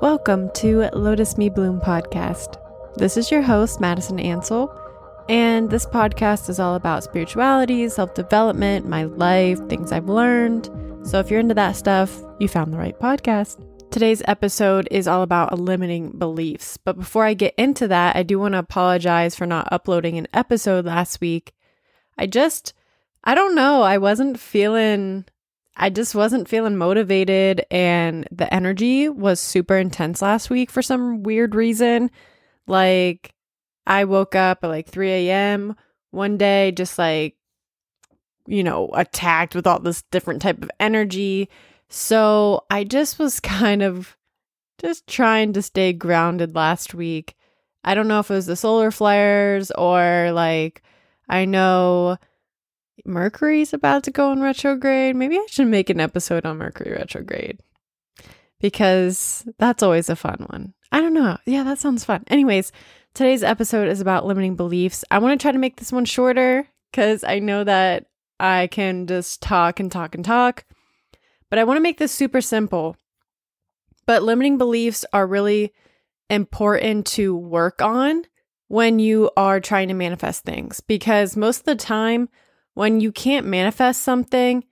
Welcome 0.00 0.50
to 0.54 0.88
Lotus 0.94 1.36
Me 1.36 1.50
Bloom 1.50 1.78
podcast. 1.78 2.56
This 2.96 3.18
is 3.18 3.30
your 3.30 3.42
host, 3.42 3.80
Madyson 3.80 4.18
Ancell, 4.24 4.74
and 5.28 5.68
this 5.68 5.84
podcast 5.84 6.48
is 6.48 6.58
all 6.58 6.74
about 6.74 7.04
spirituality, 7.04 7.86
self 7.90 8.14
development, 8.14 8.88
my 8.88 9.04
life, 9.04 9.58
things 9.68 9.92
I've 9.92 10.08
learned. 10.08 10.70
So 11.02 11.18
if 11.18 11.30
you're 11.30 11.38
into 11.40 11.52
that 11.52 11.76
stuff, 11.76 12.18
you 12.38 12.48
found 12.48 12.72
the 12.72 12.78
right 12.78 12.98
podcast. 12.98 13.62
Today's 13.90 14.22
episode 14.24 14.88
is 14.90 15.06
all 15.06 15.20
about 15.20 15.58
limiting 15.58 16.12
beliefs. 16.12 16.78
But 16.78 16.96
before 16.96 17.26
I 17.26 17.34
get 17.34 17.54
into 17.58 17.86
that, 17.88 18.16
I 18.16 18.22
do 18.22 18.38
want 18.38 18.52
to 18.52 18.58
apologize 18.58 19.34
for 19.36 19.44
not 19.44 19.70
uploading 19.70 20.16
an 20.16 20.28
episode 20.32 20.86
last 20.86 21.20
week. 21.20 21.52
I 22.16 22.24
just, 22.26 22.72
I 23.22 23.34
don't 23.34 23.54
know, 23.54 23.82
I 23.82 23.98
wasn't 23.98 24.40
feeling 24.40 25.26
I 25.82 25.88
just 25.88 26.14
wasn't 26.14 26.46
feeling 26.46 26.76
motivated, 26.76 27.64
and 27.70 28.28
the 28.30 28.52
energy 28.52 29.08
was 29.08 29.40
super 29.40 29.78
intense 29.78 30.20
last 30.20 30.50
week 30.50 30.70
for 30.70 30.82
some 30.82 31.22
weird 31.22 31.54
reason. 31.54 32.10
Like, 32.66 33.32
I 33.86 34.04
woke 34.04 34.34
up 34.34 34.58
at 34.62 34.68
like 34.68 34.88
3 34.88 35.10
a.m. 35.10 35.74
one 36.10 36.36
day, 36.36 36.70
just 36.72 36.98
like, 36.98 37.34
you 38.46 38.62
know, 38.62 38.90
attacked 38.92 39.54
with 39.54 39.66
all 39.66 39.78
this 39.78 40.02
different 40.10 40.42
type 40.42 40.62
of 40.62 40.70
energy. 40.78 41.48
So 41.88 42.66
I 42.70 42.84
just 42.84 43.18
was 43.18 43.40
kind 43.40 43.82
of 43.82 44.18
just 44.82 45.06
trying 45.06 45.54
to 45.54 45.62
stay 45.62 45.94
grounded 45.94 46.54
last 46.54 46.92
week. 46.92 47.34
I 47.84 47.94
don't 47.94 48.06
know 48.08 48.20
if 48.20 48.30
it 48.30 48.34
was 48.34 48.44
the 48.46 48.54
solar 48.54 48.90
flares 48.90 49.70
or 49.70 50.30
like, 50.32 50.82
I 51.26 51.46
know 51.46 52.18
Mercury's 53.04 53.72
about 53.72 54.04
to 54.04 54.10
go 54.10 54.32
in 54.32 54.40
retrograde. 54.40 55.16
Maybe 55.16 55.36
I 55.36 55.46
should 55.48 55.68
make 55.68 55.90
an 55.90 56.00
episode 56.00 56.46
on 56.46 56.58
Mercury 56.58 56.92
retrograde 56.92 57.60
because 58.60 59.46
that's 59.58 59.82
always 59.82 60.08
a 60.08 60.16
fun 60.16 60.46
one. 60.48 60.74
I 60.92 61.00
don't 61.00 61.14
know. 61.14 61.38
Yeah, 61.46 61.62
that 61.64 61.78
sounds 61.78 62.04
fun. 62.04 62.24
Anyways, 62.28 62.72
today's 63.14 63.42
episode 63.42 63.88
is 63.88 64.00
about 64.00 64.26
limiting 64.26 64.56
beliefs. 64.56 65.04
I 65.10 65.18
want 65.18 65.38
to 65.38 65.42
try 65.42 65.52
to 65.52 65.58
make 65.58 65.76
this 65.76 65.92
one 65.92 66.04
shorter 66.04 66.66
because 66.90 67.24
I 67.24 67.38
know 67.38 67.64
that 67.64 68.06
I 68.38 68.68
can 68.68 69.06
just 69.06 69.42
talk 69.42 69.80
and 69.80 69.90
talk 69.90 70.14
and 70.14 70.24
talk, 70.24 70.64
but 71.48 71.58
I 71.58 71.64
want 71.64 71.76
to 71.76 71.82
make 71.82 71.98
this 71.98 72.12
super 72.12 72.40
simple. 72.40 72.96
But 74.06 74.22
limiting 74.22 74.58
beliefs 74.58 75.04
are 75.12 75.26
really 75.26 75.72
important 76.28 77.06
to 77.06 77.36
work 77.36 77.82
on 77.82 78.24
when 78.68 78.98
you 78.98 79.30
are 79.36 79.60
trying 79.60 79.88
to 79.88 79.94
manifest 79.94 80.44
things 80.44 80.80
because 80.80 81.36
most 81.36 81.58
of 81.60 81.64
the 81.64 81.76
time, 81.76 82.28
when 82.80 82.98
you 82.98 83.12
can't 83.12 83.46
manifest 83.46 84.00
something, 84.00 84.64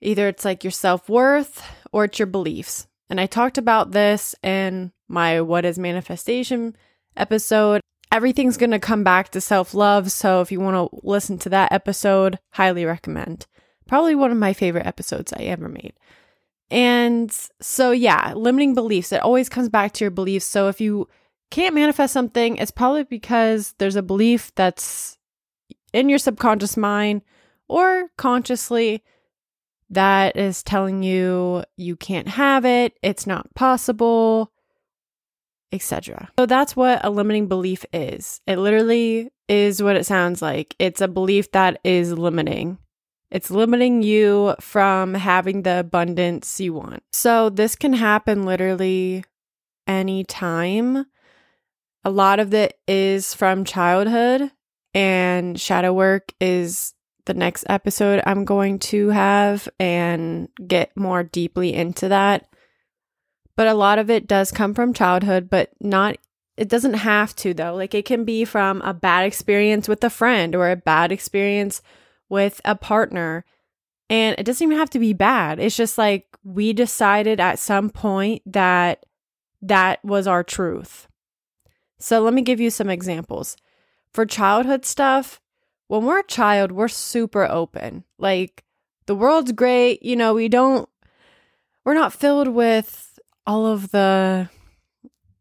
either 0.00 0.26
it's 0.26 0.42
like 0.42 0.64
your 0.64 0.70
self 0.70 1.06
worth 1.06 1.62
or 1.92 2.04
it's 2.04 2.18
your 2.18 2.24
beliefs. 2.24 2.86
And 3.10 3.20
I 3.20 3.26
talked 3.26 3.58
about 3.58 3.90
this 3.90 4.34
in 4.42 4.90
my 5.06 5.42
What 5.42 5.66
is 5.66 5.78
Manifestation 5.78 6.74
episode. 7.14 7.82
Everything's 8.10 8.56
going 8.56 8.70
to 8.70 8.78
come 8.78 9.04
back 9.04 9.28
to 9.32 9.42
self 9.42 9.74
love. 9.74 10.10
So 10.12 10.40
if 10.40 10.50
you 10.50 10.60
want 10.60 10.76
to 10.76 10.98
listen 11.06 11.36
to 11.40 11.50
that 11.50 11.72
episode, 11.72 12.38
highly 12.52 12.86
recommend. 12.86 13.46
Probably 13.86 14.14
one 14.14 14.30
of 14.30 14.38
my 14.38 14.54
favorite 14.54 14.86
episodes 14.86 15.30
I 15.30 15.42
ever 15.42 15.68
made. 15.68 15.92
And 16.70 17.30
so, 17.60 17.90
yeah, 17.90 18.32
limiting 18.34 18.72
beliefs. 18.72 19.12
It 19.12 19.20
always 19.20 19.50
comes 19.50 19.68
back 19.68 19.92
to 19.92 20.04
your 20.04 20.10
beliefs. 20.10 20.46
So 20.46 20.68
if 20.68 20.80
you 20.80 21.06
can't 21.50 21.74
manifest 21.74 22.14
something, 22.14 22.56
it's 22.56 22.70
probably 22.70 23.04
because 23.04 23.74
there's 23.76 23.96
a 23.96 24.02
belief 24.02 24.54
that's 24.54 25.18
in 25.94 26.08
your 26.08 26.18
subconscious 26.18 26.76
mind 26.76 27.22
or 27.68 28.08
consciously 28.16 29.02
that 29.90 30.36
is 30.36 30.62
telling 30.62 31.02
you 31.02 31.64
you 31.76 31.96
can't 31.96 32.28
have 32.28 32.64
it, 32.64 32.98
it's 33.02 33.26
not 33.26 33.54
possible, 33.54 34.52
etc. 35.72 36.30
So 36.38 36.46
that's 36.46 36.74
what 36.74 37.04
a 37.04 37.10
limiting 37.10 37.46
belief 37.46 37.84
is. 37.92 38.40
It 38.46 38.58
literally 38.58 39.30
is 39.48 39.82
what 39.82 39.96
it 39.96 40.04
sounds 40.04 40.42
like. 40.42 40.74
It's 40.78 41.00
a 41.00 41.08
belief 41.08 41.52
that 41.52 41.80
is 41.84 42.12
limiting. 42.12 42.78
It's 43.30 43.50
limiting 43.50 44.02
you 44.02 44.54
from 44.60 45.14
having 45.14 45.62
the 45.62 45.80
abundance 45.80 46.60
you 46.60 46.72
want. 46.72 47.02
So 47.12 47.50
this 47.50 47.76
can 47.76 47.92
happen 47.92 48.44
literally 48.44 49.24
anytime. 49.86 51.06
A 52.04 52.10
lot 52.10 52.40
of 52.40 52.52
it 52.52 52.78
is 52.86 53.32
from 53.32 53.64
childhood 53.64 54.50
and 54.94 55.60
shadow 55.60 55.92
work 55.92 56.32
is 56.40 56.94
the 57.26 57.34
next 57.34 57.64
episode 57.68 58.22
I'm 58.26 58.44
going 58.44 58.78
to 58.78 59.08
have 59.08 59.68
and 59.80 60.48
get 60.66 60.96
more 60.96 61.22
deeply 61.22 61.74
into 61.74 62.08
that. 62.08 62.46
But 63.56 63.66
a 63.66 63.74
lot 63.74 63.98
of 63.98 64.10
it 64.10 64.26
does 64.26 64.50
come 64.50 64.74
from 64.74 64.92
childhood, 64.92 65.48
but 65.48 65.70
not, 65.80 66.16
it 66.56 66.68
doesn't 66.68 66.94
have 66.94 67.34
to 67.36 67.54
though. 67.54 67.74
Like 67.74 67.94
it 67.94 68.04
can 68.04 68.24
be 68.24 68.44
from 68.44 68.82
a 68.82 68.94
bad 68.94 69.26
experience 69.26 69.88
with 69.88 70.02
a 70.04 70.10
friend 70.10 70.54
or 70.54 70.70
a 70.70 70.76
bad 70.76 71.12
experience 71.12 71.82
with 72.28 72.60
a 72.64 72.74
partner. 72.74 73.44
And 74.10 74.36
it 74.38 74.44
doesn't 74.44 74.64
even 74.64 74.78
have 74.78 74.90
to 74.90 74.98
be 74.98 75.12
bad. 75.12 75.58
It's 75.58 75.76
just 75.76 75.96
like 75.96 76.26
we 76.42 76.72
decided 76.72 77.40
at 77.40 77.58
some 77.58 77.90
point 77.90 78.42
that 78.46 79.06
that 79.62 80.04
was 80.04 80.26
our 80.26 80.44
truth. 80.44 81.08
So 81.98 82.20
let 82.20 82.34
me 82.34 82.42
give 82.42 82.60
you 82.60 82.70
some 82.70 82.90
examples 82.90 83.56
for 84.14 84.24
childhood 84.24 84.86
stuff, 84.86 85.40
when 85.88 86.04
we're 86.04 86.20
a 86.20 86.26
child, 86.26 86.72
we're 86.72 86.88
super 86.88 87.44
open. 87.44 88.04
Like 88.18 88.64
the 89.06 89.14
world's 89.14 89.52
great, 89.52 90.02
you 90.02 90.16
know, 90.16 90.32
we 90.32 90.48
don't 90.48 90.88
we're 91.84 91.94
not 91.94 92.14
filled 92.14 92.48
with 92.48 93.18
all 93.46 93.66
of 93.66 93.90
the 93.90 94.48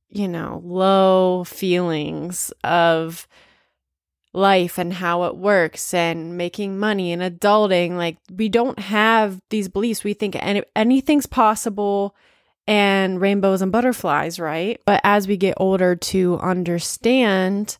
you 0.10 0.28
know, 0.28 0.62
low 0.64 1.44
feelings 1.44 2.54
of 2.64 3.28
life 4.32 4.78
and 4.78 4.94
how 4.94 5.24
it 5.24 5.36
works 5.36 5.94
and 5.94 6.38
making 6.38 6.78
money 6.78 7.12
and 7.12 7.22
adulting. 7.22 7.98
Like, 7.98 8.18
we 8.32 8.48
don't 8.48 8.78
have 8.78 9.40
these 9.50 9.68
beliefs. 9.68 10.04
We 10.04 10.14
think 10.14 10.36
any- 10.40 10.64
anything's 10.76 11.26
possible 11.26 12.16
and 12.68 13.20
rainbows 13.20 13.64
and 13.64 13.72
butterflies, 13.72 14.40
right? 14.40 14.80
But 14.86 15.02
as 15.04 15.28
we 15.28 15.36
get 15.36 15.56
older 15.58 15.96
to 15.96 16.38
understand 16.40 17.78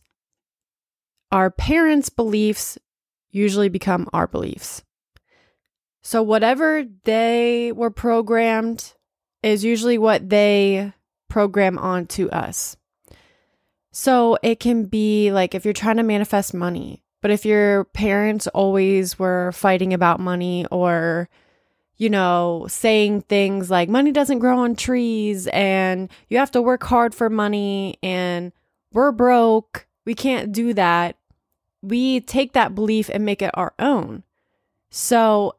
our 1.34 1.50
parents' 1.50 2.10
beliefs 2.10 2.78
usually 3.32 3.68
become 3.68 4.08
our 4.12 4.28
beliefs. 4.28 4.84
So, 6.00 6.22
whatever 6.22 6.84
they 7.02 7.72
were 7.72 7.90
programmed 7.90 8.92
is 9.42 9.64
usually 9.64 9.98
what 9.98 10.30
they 10.30 10.92
program 11.28 11.76
onto 11.76 12.28
us. 12.28 12.76
So, 13.90 14.38
it 14.44 14.60
can 14.60 14.84
be 14.84 15.32
like 15.32 15.56
if 15.56 15.64
you're 15.64 15.74
trying 15.74 15.96
to 15.96 16.04
manifest 16.04 16.54
money, 16.54 17.02
but 17.20 17.32
if 17.32 17.44
your 17.44 17.86
parents 17.86 18.46
always 18.46 19.18
were 19.18 19.50
fighting 19.50 19.92
about 19.92 20.20
money 20.20 20.66
or, 20.70 21.28
you 21.96 22.10
know, 22.10 22.66
saying 22.68 23.22
things 23.22 23.72
like 23.72 23.88
money 23.88 24.12
doesn't 24.12 24.38
grow 24.38 24.60
on 24.60 24.76
trees 24.76 25.48
and 25.48 26.10
you 26.28 26.38
have 26.38 26.52
to 26.52 26.62
work 26.62 26.84
hard 26.84 27.12
for 27.12 27.28
money 27.28 27.98
and 28.04 28.52
we're 28.92 29.10
broke, 29.10 29.88
we 30.06 30.14
can't 30.14 30.52
do 30.52 30.74
that 30.74 31.16
we 31.84 32.20
take 32.20 32.52
that 32.52 32.74
belief 32.74 33.10
and 33.12 33.24
make 33.24 33.42
it 33.42 33.50
our 33.54 33.74
own. 33.78 34.22
So, 34.90 35.56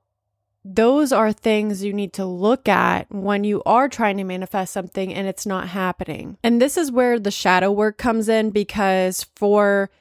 those 0.67 1.11
are 1.11 1.31
things 1.31 1.83
you 1.83 1.93
need 1.93 2.13
to 2.13 2.25
look 2.25 2.67
at 2.67 3.11
when 3.11 3.43
you 3.43 3.61
are 3.67 3.87
trying 3.87 4.17
to 4.17 4.23
manifest 4.23 4.73
something 4.73 5.13
and 5.13 5.27
it's 5.27 5.45
not 5.45 5.67
happening. 5.67 6.37
And 6.43 6.59
this 6.59 6.75
is 6.75 6.91
where 6.91 7.19
the 7.19 7.29
shadow 7.29 7.71
work 7.71 7.99
comes 7.99 8.27
in 8.27 8.49
because 8.49 9.27
for 9.35 9.91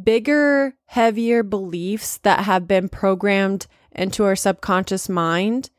bigger, 0.00 0.74
heavier 0.84 1.42
beliefs 1.42 2.18
that 2.18 2.44
have 2.44 2.68
been 2.68 2.90
programmed 2.90 3.66
into 3.92 4.24
our 4.24 4.36
subconscious 4.36 5.08
mind 5.08 5.70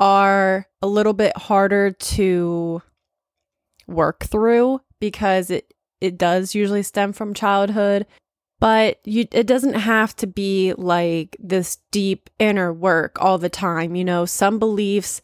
are 0.00 0.66
a 0.82 0.88
little 0.88 1.12
bit 1.12 1.36
harder 1.36 1.92
to 1.92 2.82
work 3.86 4.24
through 4.24 4.80
because 4.98 5.50
it 5.50 5.72
it 6.00 6.18
does 6.18 6.54
usually 6.54 6.82
stem 6.82 7.12
from 7.12 7.32
childhood 7.32 8.04
but 8.64 8.98
you, 9.04 9.26
it 9.30 9.46
doesn't 9.46 9.74
have 9.74 10.16
to 10.16 10.26
be 10.26 10.72
like 10.78 11.36
this 11.38 11.76
deep 11.90 12.30
inner 12.38 12.72
work 12.72 13.20
all 13.20 13.36
the 13.36 13.50
time. 13.50 13.94
You 13.94 14.06
know, 14.06 14.24
some 14.24 14.58
beliefs 14.58 15.20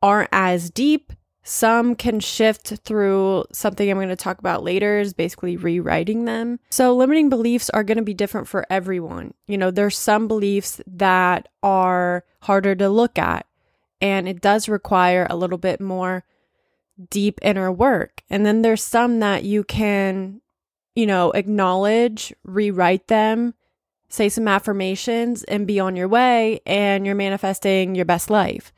aren't 0.00 0.28
as 0.30 0.70
deep. 0.70 1.12
Some 1.42 1.96
can 1.96 2.20
shift 2.20 2.68
through 2.84 3.46
something 3.50 3.90
I'm 3.90 3.96
going 3.96 4.10
to 4.10 4.16
talk 4.16 4.38
about 4.38 4.62
later, 4.62 5.00
is 5.00 5.12
basically 5.12 5.56
rewriting 5.56 6.24
them. 6.24 6.60
So, 6.70 6.94
limiting 6.94 7.28
beliefs 7.28 7.68
are 7.70 7.82
going 7.82 7.98
to 7.98 8.04
be 8.04 8.14
different 8.14 8.46
for 8.46 8.64
everyone. 8.70 9.34
You 9.48 9.58
know, 9.58 9.72
there's 9.72 9.98
some 9.98 10.28
beliefs 10.28 10.80
that 10.86 11.48
are 11.64 12.24
harder 12.42 12.76
to 12.76 12.88
look 12.88 13.18
at, 13.18 13.44
and 14.00 14.28
it 14.28 14.40
does 14.40 14.68
require 14.68 15.26
a 15.28 15.36
little 15.36 15.58
bit 15.58 15.80
more 15.80 16.22
deep 17.10 17.40
inner 17.42 17.72
work. 17.72 18.22
And 18.30 18.46
then 18.46 18.62
there's 18.62 18.84
some 18.84 19.18
that 19.18 19.42
you 19.42 19.64
can 19.64 20.42
you 20.94 21.06
know, 21.06 21.30
acknowledge, 21.32 22.32
rewrite 22.44 23.08
them, 23.08 23.54
say 24.08 24.28
some 24.28 24.46
affirmations, 24.48 25.42
and 25.44 25.66
be 25.66 25.80
on 25.80 25.96
your 25.96 26.08
way, 26.08 26.60
and 26.66 27.04
you're 27.04 27.14
manifesting 27.14 27.94
your 27.94 28.04
best 28.04 28.30
life. 28.30 28.72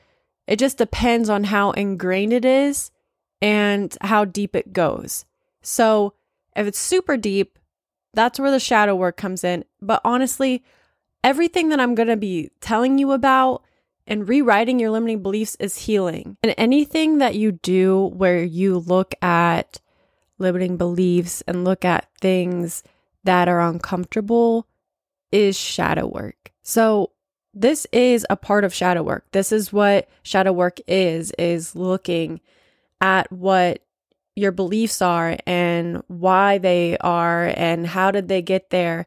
It 0.47 0.59
just 0.59 0.79
depends 0.79 1.29
on 1.29 1.45
how 1.45 1.73
ingrained 1.73 2.33
it 2.33 2.45
is 2.45 2.91
and 3.43 3.97
how 4.01 4.25
deep 4.25 4.57
it 4.57 4.73
goes. 4.73 5.25
So, 5.63 6.15
if 6.55 6.67
it's 6.67 6.79
super 6.79 7.17
deep, 7.17 7.59
that's 8.15 8.41
where 8.41 8.51
the 8.51 8.61
shadow 8.61 8.95
work 8.95 9.17
comes 9.17 9.45
in. 9.45 9.65
But 9.83 10.01
honestly, 10.05 10.65
everything 11.23 11.69
that 11.69 11.81
I'm 11.81 11.95
going 11.95 12.09
to 12.09 12.17
be 12.17 12.51
telling 12.61 12.99
you 12.99 13.13
about 13.13 13.63
and 14.07 14.29
rewriting 14.29 14.79
your 14.79 14.91
limiting 14.91 15.23
beliefs 15.23 15.57
is 15.61 15.77
healing. 15.77 16.37
And 16.43 16.55
anything 16.57 17.19
that 17.19 17.35
you 17.35 17.53
do 17.53 18.13
where 18.15 18.43
you 18.43 18.79
look 18.79 19.15
at 19.21 19.81
limiting 20.39 20.77
beliefs 20.77 21.43
and 21.47 21.65
look 21.65 21.85
at 21.85 22.09
things 22.21 22.83
that 23.25 23.49
are 23.49 23.61
uncomfortable 23.61 24.67
is 25.33 25.59
shadow 25.59 26.07
work. 26.07 26.53
So, 26.63 27.13
this 27.53 27.87
is 27.91 28.27
a 28.29 28.37
part 28.37 28.65
of 28.65 28.75
shadow 28.75 29.03
work. 29.03 29.25
This 29.33 29.51
is 29.51 29.73
what 29.73 30.09
shadow 30.23 30.53
work 30.53 30.79
is 30.87 31.33
is 31.39 31.75
looking 31.75 32.41
at 33.01 33.33
what 33.33 33.83
your 34.35 34.53
beliefs 34.53 35.01
are 35.01 35.39
and 35.47 36.03
why 36.09 36.59
they 36.59 36.99
are 36.99 37.53
and 37.57 37.87
how 37.87 38.11
did 38.11 38.29
they 38.29 38.43
get 38.43 38.69
there. 38.69 39.07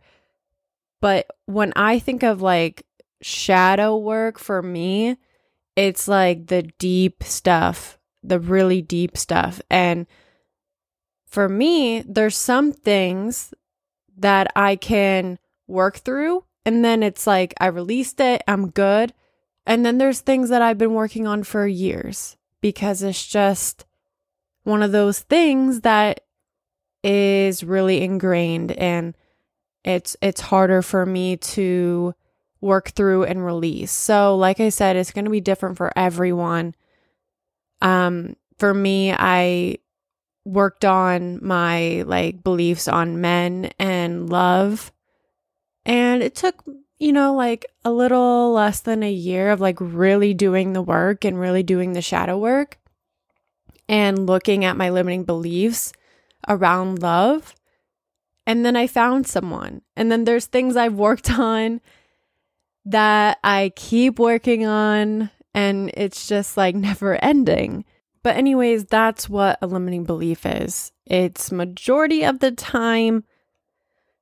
But 1.00 1.28
when 1.46 1.72
I 1.76 2.00
think 2.00 2.24
of 2.24 2.42
like 2.42 2.86
shadow 3.22 3.96
work 3.96 4.40
for 4.40 4.64
me, 4.64 5.18
it's 5.76 6.08
like 6.08 6.48
the 6.48 6.64
deep 6.64 7.24
stuff, 7.24 8.00
the 8.24 8.40
really 8.40 8.82
deep 8.82 9.16
stuff. 9.16 9.62
And 9.70 10.08
for 11.30 11.48
me, 11.48 12.02
there's 12.02 12.36
some 12.36 12.72
things 12.72 13.54
that 14.18 14.52
I 14.56 14.76
can 14.76 15.40
work 15.68 15.98
through 15.98 16.44
and 16.66 16.84
then 16.84 17.04
it's 17.04 17.26
like 17.26 17.54
I 17.60 17.68
released 17.68 18.20
it, 18.20 18.44
I'm 18.48 18.70
good. 18.70 19.14
And 19.66 19.86
then 19.86 19.98
there's 19.98 20.20
things 20.20 20.50
that 20.50 20.62
I've 20.62 20.78
been 20.78 20.94
working 20.94 21.28
on 21.28 21.44
for 21.44 21.68
years 21.68 22.38
because 22.62 23.04
it's 23.04 23.26
just 23.26 23.86
one 24.64 24.84
of 24.84 24.92
those 24.92 25.20
things 25.20 25.82
that 25.82 26.22
is 27.04 27.64
really 27.64 28.02
ingrained 28.02 28.72
and 28.74 29.16
it's 29.86 30.18
it's 30.22 30.42
harder 30.42 30.82
for 30.82 31.06
me 31.06 31.38
to 31.38 32.14
work 32.62 32.90
through 32.90 33.24
and 33.24 33.46
release. 33.46 33.92
So 33.92 34.36
like 34.36 34.60
I 34.60 34.70
said, 34.70 34.96
it's 34.96 35.12
going 35.12 35.26
to 35.26 35.32
be 35.32 35.40
different 35.40 35.78
for 35.78 35.94
everyone. 35.96 36.76
Um 37.82 38.36
for 38.58 38.74
me, 38.74 39.14
I 39.14 39.78
worked 40.46 40.86
on 40.86 41.40
my 41.46 42.04
like 42.08 42.44
beliefs 42.44 42.88
on 42.88 43.22
men 43.22 43.72
and 43.80 44.30
love 44.30 44.92
and 45.86 46.22
it 46.22 46.36
took, 46.36 46.64
you 47.00 47.12
know, 47.12 47.34
like 47.34 47.66
a 47.84 47.92
little 47.92 48.54
less 48.54 48.82
than 48.82 49.02
a 49.02 49.12
year 49.12 49.50
of 49.50 49.60
like 49.60 49.78
really 49.80 50.36
doing 50.36 50.74
the 50.74 50.82
work 50.84 51.26
and 51.26 51.40
really 51.40 51.64
doing 51.64 51.94
the 51.94 52.02
shadow 52.02 52.38
work 52.38 52.78
and 53.88 54.28
looking 54.28 54.64
at 54.64 54.78
my 54.78 54.92
limiting 54.92 55.24
beliefs 55.24 55.94
around 56.48 57.02
love. 57.02 57.56
And 58.46 58.64
then 58.64 58.76
I 58.76 58.86
found 58.86 59.26
someone. 59.26 59.82
And 59.96 60.12
then 60.12 60.26
there's 60.26 60.46
things 60.46 60.76
I've 60.76 60.94
worked 60.94 61.32
on 61.40 61.82
that 62.86 63.40
I 63.44 63.72
keep 63.76 64.20
working 64.20 64.66
on, 64.66 65.32
and 65.54 65.92
it's 65.96 66.28
just 66.28 66.56
like 66.56 66.76
never 66.76 67.16
ending. 67.16 67.84
But, 68.30 68.38
anyways, 68.38 68.86
that's 68.86 69.28
what 69.28 69.58
a 69.60 69.66
limiting 69.66 70.04
belief 70.04 70.46
is. 70.46 70.92
It's 71.08 71.52
majority 71.52 72.24
of 72.24 72.38
the 72.38 72.52
time 72.52 73.24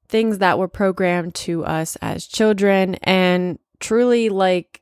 things 0.07 0.37
that 0.37 0.57
were 0.57 0.69
programmed 0.69 1.35
to 1.35 1.65
us 1.65 1.97
as 1.97 2.25
children. 2.25 2.95
And 3.03 3.59
truly, 3.81 4.29
like, 4.29 4.81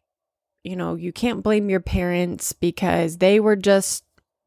you 0.63 0.75
know, 0.75 0.93
you 0.93 1.11
can't 1.11 1.41
blame 1.41 1.71
your 1.71 1.79
parents 1.79 2.53
because 2.53 3.17
they 3.17 3.39
were 3.39 3.55
just 3.55 4.03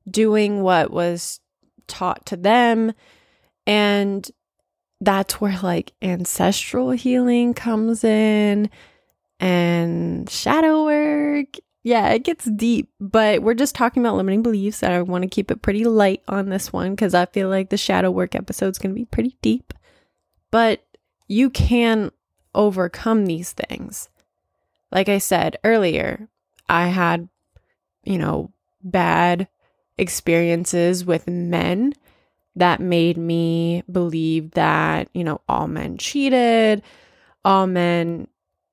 doing 0.09 0.63
what 0.63 0.93
was 0.93 1.41
taught 1.89 2.25
to 2.27 2.37
them. 2.37 2.93
And 3.67 4.31
that's 5.01 5.41
where 5.41 5.59
like 5.61 5.93
ancestral 6.01 6.93
healing 6.93 7.53
comes 7.53 8.05
in 8.05 8.71
and 9.41 10.31
shadow 10.31 10.85
work. 10.85 11.57
Yeah, 11.89 12.09
it 12.11 12.25
gets 12.25 12.45
deep, 12.45 12.91
but 13.01 13.43
we're 13.43 13.55
just 13.55 13.75
talking 13.75 14.03
about 14.03 14.17
limiting 14.17 14.43
beliefs. 14.43 14.83
I 14.83 15.01
want 15.03 15.23
to 15.23 15.29
keep 15.29 15.51
it 15.51 15.63
pretty 15.63 15.85
light 15.85 16.23
on 16.29 16.49
this 16.49 16.73
one 16.73 16.91
because 16.91 17.15
I 17.15 17.27
feel 17.27 17.49
like 17.49 17.71
the 17.71 17.77
shadow 17.77 18.11
work 18.11 18.35
episode 18.35 18.69
is 18.69 18.79
going 18.79 18.95
to 18.95 18.99
be 18.99 19.07
pretty 19.07 19.37
deep 19.43 19.73
but 20.51 20.85
you 21.27 21.51
can 21.51 22.11
overcome 22.55 23.27
these 23.27 23.53
things. 23.53 24.09
Like 24.91 25.09
I 25.09 25.19
said 25.19 25.59
earlier, 25.65 26.29
I 26.69 26.89
had, 26.89 27.29
you 28.05 28.19
know, 28.19 28.53
bad 28.83 29.49
experiences 29.99 31.05
with 31.05 31.29
men 31.29 31.95
that 32.57 32.81
made 32.81 33.17
me 33.17 33.83
believe 33.91 34.53
that, 34.53 35.09
you 35.13 35.25
know, 35.25 35.41
all 35.49 35.69
men 35.69 35.99
cheated, 35.99 36.83
all 37.45 37.67
men, 37.67 38.29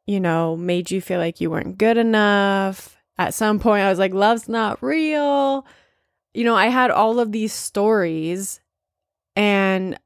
you 0.08 0.20
know, 0.20 0.56
made 0.56 0.90
you 0.92 1.02
feel 1.02 1.20
like 1.20 1.42
you 1.42 1.52
weren't 1.52 1.78
good 1.78 1.98
enough. 1.98 2.95
At 3.18 3.34
some 3.34 3.60
point, 3.60 3.84
I 3.84 3.90
was 3.90 4.00
like, 4.00 4.14
love's 4.14 4.50
not 4.50 4.84
real. 4.84 5.66
You 6.34 6.44
know, 6.44 6.56
I 6.56 6.68
had 6.68 6.92
all 6.92 7.20
of 7.20 7.32
these 7.32 7.54
stories 7.54 8.60
and 9.36 9.98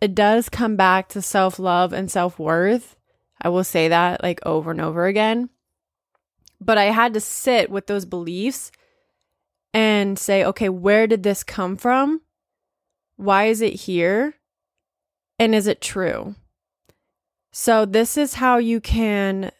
it 0.00 0.14
does 0.14 0.48
come 0.48 0.76
back 0.76 1.08
to 1.10 1.22
self 1.22 1.58
love 1.58 1.92
and 1.92 2.10
self 2.10 2.38
worth. 2.38 2.96
I 3.40 3.48
will 3.48 3.64
say 3.64 3.88
that 3.88 4.22
like 4.22 4.44
over 4.46 4.70
and 4.70 4.80
over 4.80 5.06
again. 5.06 5.50
But 6.60 6.78
I 6.78 6.84
had 6.84 7.14
to 7.14 7.20
sit 7.20 7.70
with 7.70 7.86
those 7.86 8.06
beliefs 8.06 8.72
and 9.74 10.18
say, 10.18 10.42
okay, 10.42 10.70
where 10.70 11.06
did 11.06 11.22
this 11.22 11.44
come 11.44 11.76
from? 11.76 12.22
Why 13.16 13.44
is 13.44 13.60
it 13.60 13.74
here? 13.74 14.34
And 15.38 15.54
is 15.54 15.66
it 15.66 15.82
true? 15.82 16.34
So, 17.52 17.84
this 17.84 18.16
is 18.16 18.34
how 18.34 18.58
you 18.58 18.80
can 18.80 19.50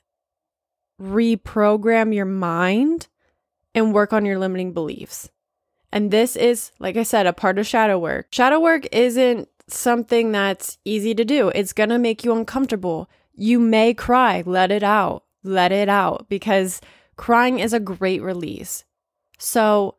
reprogram 1.01 2.15
your 2.15 2.25
mind 2.25 3.09
and 3.75 3.93
work 3.93 4.13
on 4.13 4.25
your 4.25 4.39
limiting 4.39 4.73
beliefs. 4.73 5.31
And 5.93 6.11
this 6.11 6.37
is, 6.37 6.73
like 6.79 6.97
I 6.97 7.03
said, 7.03 7.27
a 7.27 7.33
part 7.33 7.59
of 7.59 7.67
shadow 7.67 7.99
work. 7.99 8.29
Shadow 8.31 8.61
work 8.61 8.87
isn't 8.93 9.49
something 9.69 10.33
that's 10.33 10.79
easy 10.85 11.15
to 11.15 11.25
do. 11.25 11.49
It's 11.51 11.73
to 11.75 11.99
make 11.99 12.25
you 12.25 12.35
uncomfortable. 12.35 13.11
You 13.35 13.59
may 13.59 13.95
cry, 13.95 14.43
let 14.47 14.71
it 14.71 14.83
out, 14.83 15.25
let 15.43 15.73
it 15.73 15.89
out 15.89 16.27
because 16.29 16.81
crying 17.17 17.59
is 17.59 17.73
a 17.73 17.81
great 17.81 18.23
release. 18.23 18.85
So, 19.39 19.97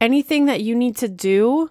anything 0.00 0.46
that 0.46 0.62
you 0.62 0.74
need 0.74 0.96
to 0.96 1.08
do 1.08 1.70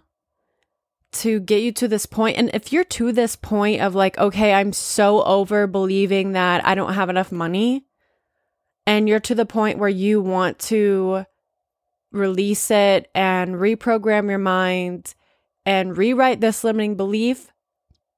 to 1.13 1.39
get 1.39 1.61
you 1.61 1.71
to 1.73 1.87
this 1.87 2.05
point, 2.05 2.37
and 2.37 2.49
if 2.53 2.71
you're 2.71 2.83
to 2.85 3.11
this 3.11 3.35
point 3.35 3.81
of 3.81 3.95
like, 3.95 4.17
okay, 4.17 4.53
I'm 4.53 4.73
so 4.73 5.23
over 5.23 5.67
believing 5.67 6.33
that 6.33 6.65
I 6.65 6.75
don't 6.75 6.93
have 6.93 7.09
enough 7.09 7.31
money, 7.31 7.85
and 8.85 9.07
you're 9.07 9.19
to 9.21 9.35
the 9.35 9.45
point 9.45 9.79
where 9.79 9.89
you 9.89 10.21
want 10.21 10.59
to 10.59 11.25
release 12.11 12.69
it 12.69 13.09
and 13.15 13.55
reprogram 13.55 14.29
your 14.29 14.39
mind 14.39 15.15
and 15.65 15.97
rewrite 15.97 16.41
this 16.41 16.63
limiting 16.63 16.95
belief, 16.95 17.51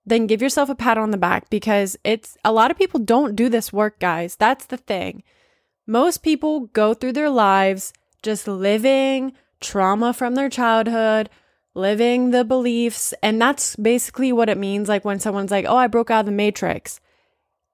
then 0.05 0.27
give 0.27 0.41
yourself 0.41 0.69
a 0.69 0.75
pat 0.75 0.97
on 0.97 1.11
the 1.11 1.17
back 1.17 1.49
because 1.49 1.97
it's 2.03 2.37
a 2.43 2.51
lot 2.51 2.71
of 2.71 2.77
people 2.77 2.99
don't 2.99 3.35
do 3.35 3.49
this 3.49 3.73
work, 3.73 3.99
guys. 3.99 4.35
That's 4.35 4.65
the 4.65 4.77
thing. 4.77 5.23
Most 5.87 6.23
people 6.23 6.61
go 6.67 6.93
through 6.93 7.13
their 7.13 7.29
lives 7.29 7.93
just 8.21 8.47
living 8.47 9.33
trauma 9.61 10.13
from 10.13 10.35
their 10.35 10.49
childhood, 10.49 11.29
living 11.73 12.31
the 12.31 12.43
beliefs. 12.43 13.13
And 13.21 13.41
that's 13.41 13.75
basically 13.75 14.31
what 14.31 14.49
it 14.49 14.57
means. 14.57 14.89
Like 14.89 15.05
when 15.05 15.19
someone's 15.19 15.51
like, 15.51 15.65
oh, 15.67 15.77
I 15.77 15.87
broke 15.87 16.11
out 16.11 16.21
of 16.21 16.25
the 16.25 16.31
matrix. 16.31 16.99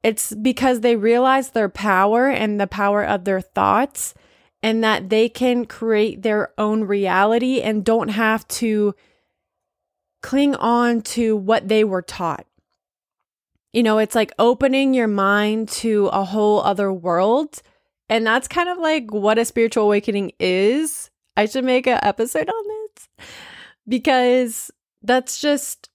It's 0.04 0.34
because 0.34 0.80
they 0.80 0.96
realize 0.96 1.52
their 1.52 1.70
power 1.70 2.28
and 2.28 2.60
the 2.60 2.68
power 2.68 3.04
of 3.04 3.24
their 3.24 3.42
thoughts 3.42 4.14
and 4.64 4.84
that 4.84 5.10
they 5.10 5.30
can 5.30 5.66
create 5.66 6.22
their 6.22 6.54
own 6.58 6.84
reality 6.84 7.62
and 7.62 7.86
don't 7.86 8.10
have 8.10 8.48
to 8.48 8.96
cling 10.22 10.56
on 10.56 11.02
to 11.02 11.36
what 11.36 11.68
they 11.68 11.84
were 11.84 12.02
taught. 12.02 12.46
You 13.74 13.84
know, 13.84 14.00
it's 14.00 14.16
like 14.16 14.34
opening 14.38 14.94
your 14.94 15.08
mind 15.08 15.70
to 15.70 16.08
a 16.08 16.24
whole 16.24 16.62
other 16.62 16.92
world. 16.92 17.62
And 18.10 18.26
that's 18.26 18.48
kind 18.48 18.70
of 18.70 18.78
like 18.78 19.12
what 19.12 19.38
a 19.38 19.46
spiritual 19.46 19.86
awakening 19.86 20.34
is. 20.40 21.10
I 21.38 21.46
should 21.46 21.64
make 21.64 21.88
an 21.88 22.00
episode 22.04 22.50
on 22.50 22.64
this 22.68 23.28
because 23.88 24.72
that's 25.02 25.40
just 25.40 25.90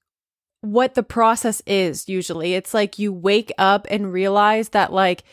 what 0.60 0.94
the 0.94 1.02
process 1.02 1.62
is 1.66 2.08
usually. 2.08 2.54
It's 2.54 2.74
like 2.74 2.98
you 2.98 3.12
wake 3.12 3.52
up 3.58 3.86
and 3.90 4.12
realize 4.12 4.70
that, 4.70 4.92
like, 4.92 5.24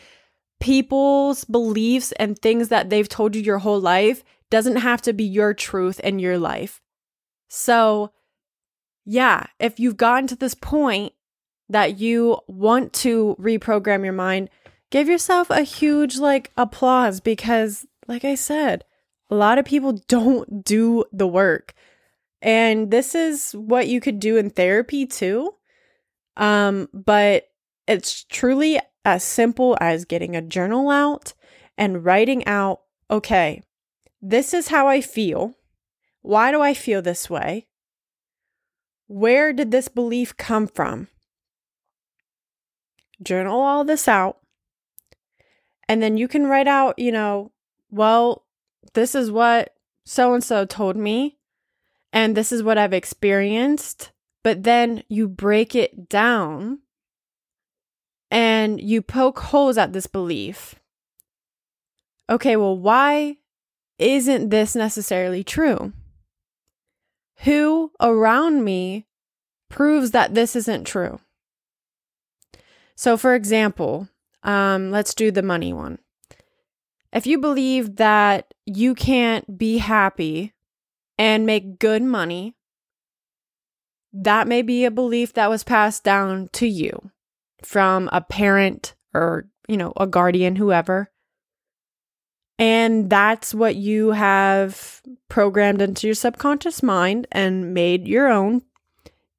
people's 0.60 1.44
beliefs 1.44 2.12
and 2.12 2.38
things 2.38 2.68
that 2.68 2.90
they've 2.90 3.08
told 3.08 3.34
you 3.34 3.42
your 3.42 3.58
whole 3.58 3.80
life 3.80 4.22
doesn't 4.50 4.76
have 4.76 5.02
to 5.02 5.12
be 5.12 5.24
your 5.24 5.52
truth 5.52 6.00
in 6.00 6.18
your 6.18 6.38
life. 6.38 6.80
So, 7.48 8.12
yeah, 9.04 9.46
if 9.58 9.78
you've 9.78 9.96
gotten 9.96 10.26
to 10.28 10.36
this 10.36 10.54
point 10.54 11.12
that 11.68 11.98
you 11.98 12.38
want 12.46 12.92
to 12.92 13.36
reprogram 13.38 14.04
your 14.04 14.12
mind, 14.12 14.50
give 14.90 15.08
yourself 15.08 15.50
a 15.50 15.62
huge 15.62 16.18
like 16.18 16.52
applause 16.56 17.20
because, 17.20 17.86
like 18.06 18.24
I 18.24 18.34
said, 18.34 18.84
a 19.30 19.34
lot 19.34 19.58
of 19.58 19.64
people 19.64 19.94
don't 20.08 20.64
do 20.64 21.04
the 21.12 21.26
work. 21.26 21.74
And 22.44 22.90
this 22.90 23.14
is 23.14 23.52
what 23.52 23.88
you 23.88 24.00
could 24.00 24.20
do 24.20 24.36
in 24.36 24.50
therapy 24.50 25.06
too. 25.06 25.54
Um, 26.36 26.88
but 26.92 27.48
it's 27.88 28.24
truly 28.24 28.78
as 29.04 29.24
simple 29.24 29.78
as 29.80 30.04
getting 30.04 30.36
a 30.36 30.42
journal 30.42 30.90
out 30.90 31.32
and 31.78 32.04
writing 32.04 32.46
out, 32.46 32.82
okay, 33.10 33.62
this 34.20 34.52
is 34.52 34.68
how 34.68 34.86
I 34.86 35.00
feel. 35.00 35.54
Why 36.20 36.50
do 36.50 36.60
I 36.60 36.74
feel 36.74 37.00
this 37.00 37.30
way? 37.30 37.66
Where 39.06 39.54
did 39.54 39.70
this 39.70 39.88
belief 39.88 40.36
come 40.36 40.66
from? 40.66 41.08
Journal 43.22 43.58
all 43.58 43.84
this 43.84 44.06
out. 44.06 44.38
And 45.88 46.02
then 46.02 46.18
you 46.18 46.28
can 46.28 46.46
write 46.46 46.68
out, 46.68 46.98
you 46.98 47.12
know, 47.12 47.52
well, 47.90 48.44
this 48.92 49.14
is 49.14 49.30
what 49.30 49.74
so 50.04 50.34
and 50.34 50.44
so 50.44 50.66
told 50.66 50.96
me, 50.96 51.38
and 52.14 52.36
this 52.36 52.52
is 52.52 52.62
what 52.62 52.78
I've 52.78 52.94
experienced. 52.94 54.12
But 54.44 54.62
then 54.62 55.02
you 55.08 55.26
break 55.28 55.74
it 55.74 56.08
down 56.08 56.78
and 58.30 58.80
you 58.80 59.02
poke 59.02 59.40
holes 59.40 59.76
at 59.76 59.92
this 59.92 60.06
belief. 60.06 60.76
Okay, 62.30 62.56
well, 62.56 62.78
why 62.78 63.38
isn't 63.98 64.48
this 64.48 64.76
necessarily 64.76 65.42
true? 65.42 65.92
Who 67.38 67.90
around 68.00 68.64
me 68.64 69.06
proves 69.68 70.12
that 70.12 70.34
this 70.34 70.54
isn't 70.54 70.84
true? 70.84 71.18
So, 72.94 73.16
for 73.16 73.34
example, 73.34 74.08
um, 74.44 74.92
let's 74.92 75.14
do 75.14 75.32
the 75.32 75.42
money 75.42 75.72
one. 75.72 75.98
If 77.12 77.26
you 77.26 77.38
believe 77.38 77.96
that 77.96 78.54
you 78.66 78.94
can't 78.94 79.58
be 79.58 79.78
happy 79.78 80.53
and 81.18 81.46
make 81.46 81.78
good 81.78 82.02
money, 82.02 82.54
that 84.12 84.46
may 84.46 84.62
be 84.62 84.84
a 84.84 84.90
belief 84.90 85.32
that 85.34 85.50
was 85.50 85.64
passed 85.64 86.04
down 86.04 86.48
to 86.52 86.66
you 86.66 87.10
from 87.62 88.08
a 88.12 88.20
parent 88.20 88.94
or, 89.12 89.48
you 89.68 89.76
know, 89.76 89.92
a 89.96 90.06
guardian, 90.06 90.56
whoever. 90.56 91.10
And 92.58 93.10
that's 93.10 93.52
what 93.52 93.74
you 93.74 94.12
have 94.12 95.02
programmed 95.28 95.82
into 95.82 96.06
your 96.06 96.14
subconscious 96.14 96.82
mind 96.82 97.26
and 97.32 97.74
made 97.74 98.06
your 98.06 98.28
own. 98.28 98.62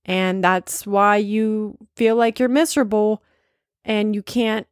And 0.03 0.44
that's 0.44 0.86
why 0.86 1.17
you 1.17 1.77
feel 1.96 2.15
like 2.15 2.39
you're 2.39 2.50
miserable 2.50 3.24
and 3.86 4.13
you 4.13 4.22
can't 4.22 4.67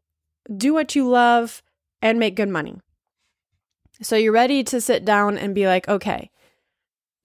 do 0.55 0.73
what 0.73 0.95
you 0.95 1.07
love 1.07 1.63
and 2.01 2.19
make 2.19 2.35
good 2.35 2.49
money. 2.49 2.75
So 4.01 4.17
you're 4.17 4.33
ready 4.33 4.63
to 4.65 4.81
sit 4.81 5.05
down 5.05 5.37
and 5.37 5.55
be 5.55 5.65
like, 5.65 5.87
okay, 5.87 6.29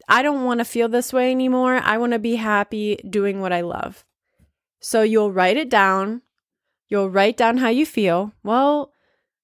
I 0.08 0.22
don't 0.22 0.44
want 0.44 0.58
to 0.60 0.64
feel 0.64 0.88
this 0.88 1.12
way 1.12 1.30
anymore. 1.30 1.76
I 1.76 1.98
want 1.98 2.12
to 2.12 2.18
be 2.18 2.36
happy 2.36 2.96
doing 3.08 3.40
what 3.40 3.52
I 3.52 3.60
love. 3.60 4.04
So 4.80 5.02
you'll 5.02 5.32
write 5.32 5.56
it 5.56 5.68
down. 5.68 6.22
You'll 6.88 7.10
write 7.10 7.36
down 7.36 7.58
how 7.58 7.68
you 7.68 7.84
feel. 7.84 8.32
Well, 8.42 8.92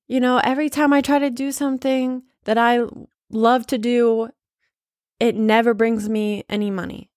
you 0.06 0.21
know, 0.21 0.40
every 0.42 0.71
time 0.71 0.92
I 0.92 1.02
try 1.02 1.18
to 1.18 1.30
do 1.30 1.52
something 1.52 2.23
that 2.44 2.56
I 2.56 2.87
love 3.30 3.66
to 3.68 3.78
do, 3.78 4.30
it 5.21 5.37
never 5.37 5.75
brings 5.75 6.09
me 6.09 6.44
any 6.49 6.71
money. 6.71 7.11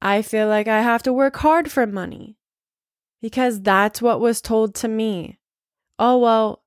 I 0.00 0.22
feel 0.22 0.46
like 0.46 0.68
I 0.68 0.82
have 0.82 1.02
to 1.04 1.12
work 1.12 1.36
hard 1.38 1.72
for 1.72 1.86
money 1.86 2.36
because 3.20 3.60
that's 3.60 4.00
what 4.00 4.20
was 4.20 4.40
told 4.40 4.74
to 4.76 4.88
me. 4.88 5.38
Oh, 5.98 6.18
well, 6.18 6.62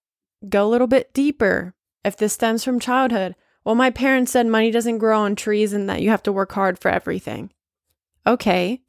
go 0.47 0.67
a 0.67 0.69
little 0.69 0.87
bit 0.87 1.13
deeper. 1.13 1.73
If 2.03 2.17
this 2.17 2.33
stems 2.33 2.63
from 2.63 2.79
childhood, 2.79 3.35
well, 3.63 3.75
my 3.75 3.89
parents 3.89 4.31
said 4.31 4.47
money 4.47 4.71
doesn't 4.71 4.97
grow 4.97 5.19
on 5.19 5.35
trees 5.35 5.73
and 5.73 5.87
that 5.89 6.01
you 6.01 6.09
have 6.09 6.23
to 6.23 6.31
work 6.31 6.51
hard 6.53 6.79
for 6.79 6.89
everything. 6.89 7.51
Okay. 8.25 8.81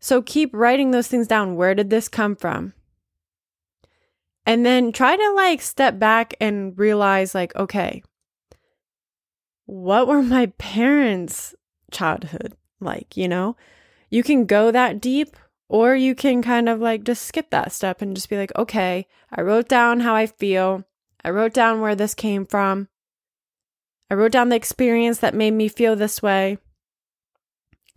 So 0.00 0.20
keep 0.20 0.50
writing 0.52 0.90
those 0.90 1.08
things 1.08 1.26
down. 1.28 1.56
Where 1.56 1.74
did 1.74 1.90
this 1.90 2.08
come 2.08 2.36
from? 2.36 2.74
And 4.44 4.66
then 4.66 4.92
try 4.92 5.16
to 5.16 5.32
like 5.34 5.62
step 5.62 5.98
back 5.98 6.34
and 6.40 6.78
realize, 6.78 7.34
like, 7.34 7.56
okay, 7.56 8.02
what 9.64 10.06
were 10.06 10.22
my 10.22 10.46
parents' 10.58 11.54
childhood 11.90 12.54
like? 12.80 13.16
You 13.16 13.28
know, 13.28 13.56
you 14.10 14.22
can 14.22 14.44
go 14.44 14.70
that 14.70 15.00
deep 15.00 15.36
or 15.68 15.94
you 15.94 16.14
can 16.14 16.42
kind 16.42 16.68
of 16.68 16.80
like 16.80 17.04
just 17.04 17.24
skip 17.24 17.48
that 17.50 17.72
step 17.72 18.02
and 18.02 18.14
just 18.14 18.28
be 18.28 18.36
like, 18.36 18.52
okay, 18.56 19.06
I 19.32 19.40
wrote 19.40 19.68
down 19.68 20.00
how 20.00 20.14
I 20.14 20.26
feel. 20.26 20.84
I 21.24 21.30
wrote 21.30 21.54
down 21.54 21.80
where 21.80 21.94
this 21.94 22.14
came 22.14 22.44
from. 22.44 22.88
I 24.14 24.16
wrote 24.16 24.30
down 24.30 24.48
the 24.48 24.54
experience 24.54 25.18
that 25.18 25.34
made 25.34 25.54
me 25.54 25.66
feel 25.66 25.96
this 25.96 26.22
way. 26.22 26.58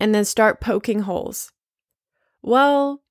And 0.00 0.12
then 0.12 0.24
start 0.24 0.60
poking 0.60 1.02
holes. 1.02 1.52
Well, 2.42 3.02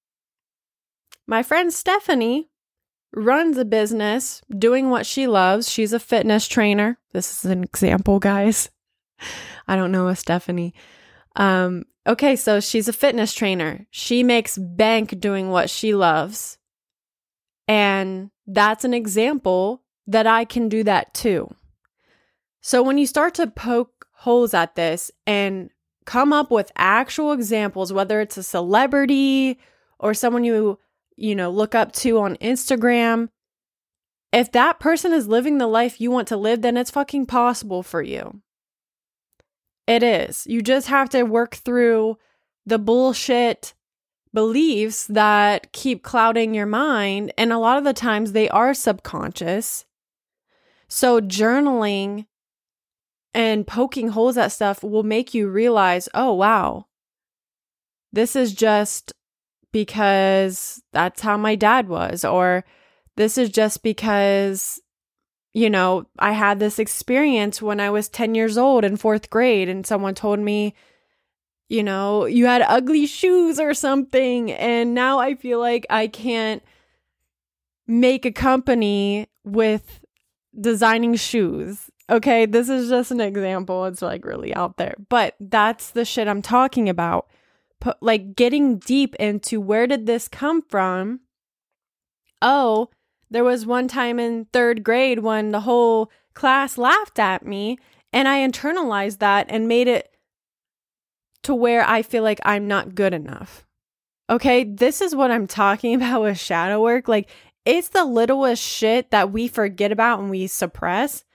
my 1.25 1.41
friend 1.41 1.71
Stephanie 1.71 2.49
runs 3.13 3.57
a 3.57 3.63
business 3.63 4.41
doing 4.49 4.89
what 4.89 5.05
she 5.05 5.25
loves. 5.25 5.71
She's 5.71 5.93
a 5.93 6.01
fitness 6.01 6.49
trainer. 6.49 6.99
This 7.13 7.31
is 7.31 7.49
an 7.49 7.63
example, 7.63 8.19
guys. 8.19 8.69
I 9.69 9.77
don't 9.77 9.93
know 9.93 10.09
a 10.09 10.15
Stephanie. 10.17 10.73
Um, 11.37 11.85
okay, 12.05 12.35
so 12.35 12.59
she's 12.59 12.89
a 12.89 12.93
fitness 12.93 13.33
trainer. 13.33 13.87
She 13.89 14.21
makes 14.21 14.57
bank 14.57 15.17
doing 15.21 15.49
what 15.49 15.69
she 15.69 15.95
loves. 15.95 16.57
And 17.69 18.31
that's 18.45 18.83
an 18.83 18.93
example 18.93 19.83
that 20.07 20.27
I 20.27 20.43
can 20.43 20.67
do 20.67 20.83
that 20.83 21.13
too. 21.13 21.55
So 22.61 22.81
when 22.83 22.97
you 22.97 23.07
start 23.07 23.33
to 23.35 23.47
poke 23.47 24.07
holes 24.11 24.53
at 24.53 24.75
this 24.75 25.11
and 25.25 25.69
come 26.05 26.33
up 26.33 26.51
with 26.51 26.71
actual 26.75 27.31
examples, 27.31 27.93
whether 27.93 28.21
it's 28.21 28.37
a 28.37 28.43
celebrity 28.43 29.59
or 29.99 30.13
someone 30.13 30.43
you, 30.43 30.79
you 31.15 31.35
know, 31.35 31.49
look 31.49 31.75
up 31.75 31.91
to 31.93 32.19
on 32.19 32.35
Instagram, 32.37 33.29
if 34.33 34.51
that 34.51 34.79
person 34.79 35.13
is 35.13 35.27
living 35.27 35.57
the 35.57 35.67
life 35.67 36.01
you 36.01 36.11
want 36.11 36.27
to 36.29 36.37
live, 36.37 36.61
then 36.61 36.77
it's 36.77 36.91
fucking 36.91 37.25
possible 37.25 37.83
for 37.83 38.01
you. 38.01 38.41
It 39.85 40.03
is. 40.03 40.45
You 40.47 40.61
just 40.61 40.87
have 40.87 41.09
to 41.09 41.23
work 41.23 41.55
through 41.55 42.17
the 42.65 42.77
bullshit 42.77 43.73
beliefs 44.33 45.07
that 45.07 45.71
keep 45.71 46.03
clouding 46.03 46.53
your 46.53 46.65
mind. 46.65 47.31
And 47.37 47.53
a 47.53 47.57
lot 47.57 47.77
of 47.77 47.85
the 47.85 47.93
times 47.93 48.33
they 48.33 48.49
are 48.49 48.73
subconscious. 48.73 49.85
So, 50.89 51.21
journaling 51.21 52.27
and 53.37 53.67
poking 53.67 54.07
holes 54.07 54.35
at 54.35 54.51
stuff 54.51 54.81
will 54.83 55.03
make 55.03 55.35
you 55.35 55.47
realize, 55.47 56.09
oh, 56.15 56.33
wow, 56.33 56.87
this 58.11 58.35
is 58.35 58.51
just 58.51 59.13
because 59.71 60.81
that's 60.91 61.21
how 61.21 61.37
my 61.37 61.53
dad 61.53 61.87
was, 61.87 62.25
or 62.25 62.65
this 63.15 63.37
is 63.37 63.51
just 63.51 63.83
because, 63.83 64.81
you 65.53 65.69
know, 65.69 66.07
I 66.17 66.31
had 66.31 66.57
this 66.57 66.79
experience 66.79 67.61
when 67.61 67.79
I 67.79 67.91
was 67.91 68.09
10 68.09 68.33
years 68.33 68.57
old 68.57 68.83
in 68.83 68.97
fourth 68.97 69.29
grade 69.29 69.69
and 69.69 69.85
someone 69.85 70.15
told 70.15 70.39
me, 70.39 70.73
you 71.69 71.83
know, 71.83 72.25
you 72.25 72.47
had 72.47 72.63
ugly 72.63 73.05
shoes 73.05 73.59
or 73.59 73.75
something. 73.75 74.51
And 74.51 74.95
now 74.95 75.19
I 75.19 75.35
feel 75.35 75.59
like 75.59 75.85
I 75.91 76.07
can't 76.07 76.63
make 77.85 78.25
a 78.25 78.31
company 78.31 79.27
with 79.43 80.03
designing 80.59 81.13
shoes. 81.13 81.91
Okay, 82.09 82.45
this 82.45 82.69
is 82.69 82.89
just 82.89 83.11
an 83.11 83.19
example. 83.19 83.85
It's 83.85 84.01
like 84.01 84.25
really 84.25 84.55
out 84.55 84.77
there. 84.77 84.95
But 85.09 85.35
that's 85.39 85.91
the 85.91 86.05
shit 86.05 86.27
I'm 86.27 86.41
talking 86.41 86.87
about. 86.87 87.27
Put, 87.79 87.97
like 88.01 88.35
getting 88.35 88.77
deep 88.77 89.15
into 89.15 89.59
where 89.59 89.87
did 89.87 90.05
this 90.05 90.27
come 90.27 90.61
from? 90.61 91.19
Oh, 92.41 92.89
there 93.29 93.43
was 93.43 93.65
one 93.65 93.87
time 93.87 94.19
in 94.19 94.45
third 94.53 94.83
grade 94.83 95.19
when 95.19 95.51
the 95.51 95.61
whole 95.61 96.09
class 96.33 96.77
laughed 96.77 97.19
at 97.19 97.45
me, 97.45 97.77
and 98.13 98.27
I 98.27 98.47
internalized 98.47 99.19
that 99.19 99.47
and 99.49 99.67
made 99.67 99.87
it 99.87 100.15
to 101.43 101.53
where 101.53 101.87
I 101.87 102.01
feel 102.01 102.23
like 102.23 102.39
I'm 102.43 102.67
not 102.67 102.95
good 102.95 103.13
enough. 103.13 103.65
Okay, 104.29 104.63
this 104.63 105.01
is 105.01 105.15
what 105.15 105.31
I'm 105.31 105.47
talking 105.47 105.95
about 105.95 106.21
with 106.21 106.39
shadow 106.39 106.81
work. 106.81 107.07
Like, 107.07 107.29
it's 107.65 107.89
the 107.89 108.05
littlest 108.05 108.63
shit 108.63 109.11
that 109.11 109.31
we 109.31 109.49
forget 109.49 109.91
about 109.91 110.19
and 110.19 110.29
we 110.29 110.47
suppress 110.47 111.25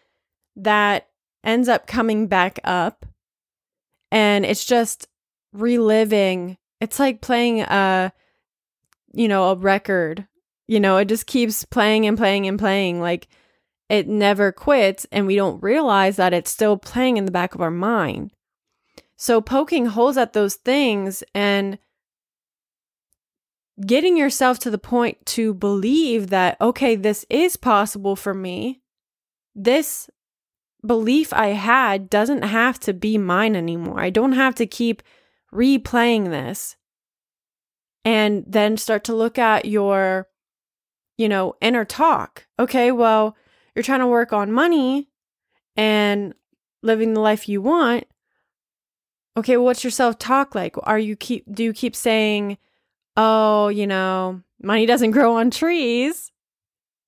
that 0.57 1.09
ends 1.45 1.69
up 1.69 1.87
coming 1.87 2.27
back 2.27 2.59
up. 2.65 3.07
And 4.11 4.45
it's 4.45 4.65
just 4.65 5.09
reliving. 5.53 6.59
It's 6.81 6.99
like 6.99 7.21
playing 7.21 7.63
a, 7.63 8.13
you 9.13 9.29
know, 9.29 9.51
a 9.51 9.57
record. 9.57 10.27
You 10.69 10.81
know, 10.81 10.97
it 10.99 11.07
just 11.07 11.27
keeps 11.27 11.65
playing 11.65 12.07
and 12.07 12.17
playing 12.17 12.47
and 12.47 12.59
playing. 12.59 13.01
Like 13.01 13.29
it 13.89 14.09
never 14.09 14.53
quits. 14.53 15.07
And 15.11 15.27
we 15.27 15.37
don't 15.37 15.63
realize 15.63 16.17
that 16.17 16.35
it's 16.35 16.51
still 16.51 16.77
playing 16.77 17.17
in 17.17 17.25
the 17.25 17.33
back 17.33 17.55
of 17.55 17.61
our 17.61 17.71
mind. 17.71 18.33
So 19.17 19.41
poking 19.41 19.87
holes 19.87 20.17
at 20.17 20.33
those 20.33 20.57
things 20.57 21.23
and 21.35 21.79
getting 23.87 24.17
yourself 24.17 24.59
to 24.61 24.71
the 24.71 24.79
point 24.79 25.25
to 25.27 25.55
believe 25.55 26.29
that, 26.31 26.61
okay, 26.61 26.97
this 26.97 27.25
is 27.31 27.57
possible 27.57 28.17
for 28.17 28.35
me. 28.35 28.83
This 29.55 30.11
belief 30.85 31.33
I 31.33 31.49
had 31.49 32.11
doesn't 32.11 32.43
have 32.43 32.79
to 32.81 32.93
be 32.93 33.19
mine 33.19 33.57
anymore. 33.57 34.01
I 34.01 34.11
don't 34.11 34.33
have 34.33 34.55
to 34.57 34.67
keep 34.67 35.03
replaying 35.53 36.31
this 36.31 36.77
and 38.05 38.45
then 38.47 38.77
start 38.77 39.05
to 39.05 39.15
look 39.15 39.39
at 39.39 39.65
your, 39.65 40.29
you 41.17 41.29
know, 41.29 41.55
inner 41.61 41.85
talk. 41.85 42.47
Okay, 42.59 42.91
well, 42.91 43.37
you're 43.75 43.83
trying 43.83 44.01
to 44.01 44.07
work 44.07 44.33
on 44.33 44.51
money 44.53 45.09
and 45.77 46.35
living 46.83 47.15
the 47.15 47.21
life 47.21 47.49
you 47.49 47.63
want. 47.63 48.05
Okay, 49.37 49.57
well, 49.57 49.67
what's 49.67 49.85
your 49.85 49.91
self 49.91 50.19
talk 50.19 50.55
like? 50.55 50.75
Are 50.83 50.99
you 50.99 51.17
keep, 51.17 51.45
do 51.53 51.63
you 51.63 51.73
keep 51.73 51.95
saying, 51.95 52.59
oh, 53.17 53.69
you 53.69 53.87
know, 53.87 54.43
money 54.63 54.85
doesn't 54.85 55.13
grow 55.13 55.37
on 55.37 55.51
trees, 55.51 56.31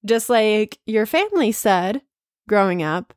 just 0.04 0.30
like 0.30 0.78
your 0.86 1.06
family 1.06 1.50
said 1.52 2.02
growing 2.48 2.82
up? 2.82 3.12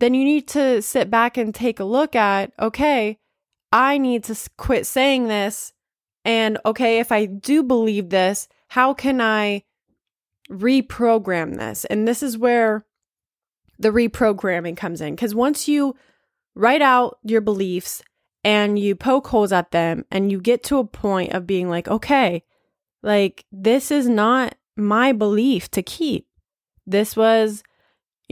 Then 0.00 0.14
you 0.14 0.24
need 0.24 0.48
to 0.48 0.82
sit 0.82 1.10
back 1.10 1.36
and 1.36 1.54
take 1.54 1.80
a 1.80 1.84
look 1.84 2.16
at, 2.16 2.52
okay, 2.58 3.18
I 3.72 3.98
need 3.98 4.24
to 4.24 4.36
quit 4.56 4.86
saying 4.86 5.28
this 5.28 5.72
and 6.24 6.58
okay, 6.64 7.00
if 7.00 7.12
I 7.12 7.26
do 7.26 7.62
believe 7.62 8.08
this, 8.08 8.48
how 8.68 8.94
can 8.94 9.20
I 9.20 9.62
reprogram 10.50 11.58
this? 11.58 11.84
And 11.84 12.08
this 12.08 12.22
is 12.22 12.38
where 12.38 12.86
the 13.78 13.90
reprogramming 13.90 14.76
comes 14.76 15.00
in. 15.00 15.14
Because 15.14 15.34
once 15.34 15.68
you 15.68 15.94
write 16.54 16.82
out 16.82 17.18
your 17.24 17.40
beliefs 17.40 18.02
and 18.42 18.78
you 18.78 18.94
poke 18.94 19.26
holes 19.26 19.52
at 19.52 19.70
them 19.70 20.04
and 20.10 20.30
you 20.32 20.40
get 20.40 20.62
to 20.64 20.78
a 20.78 20.86
point 20.86 21.32
of 21.32 21.46
being 21.46 21.68
like, 21.68 21.88
okay, 21.88 22.42
like 23.02 23.44
this 23.52 23.90
is 23.90 24.08
not 24.08 24.54
my 24.76 25.12
belief 25.12 25.70
to 25.72 25.82
keep. 25.82 26.26
This 26.86 27.16
was, 27.16 27.62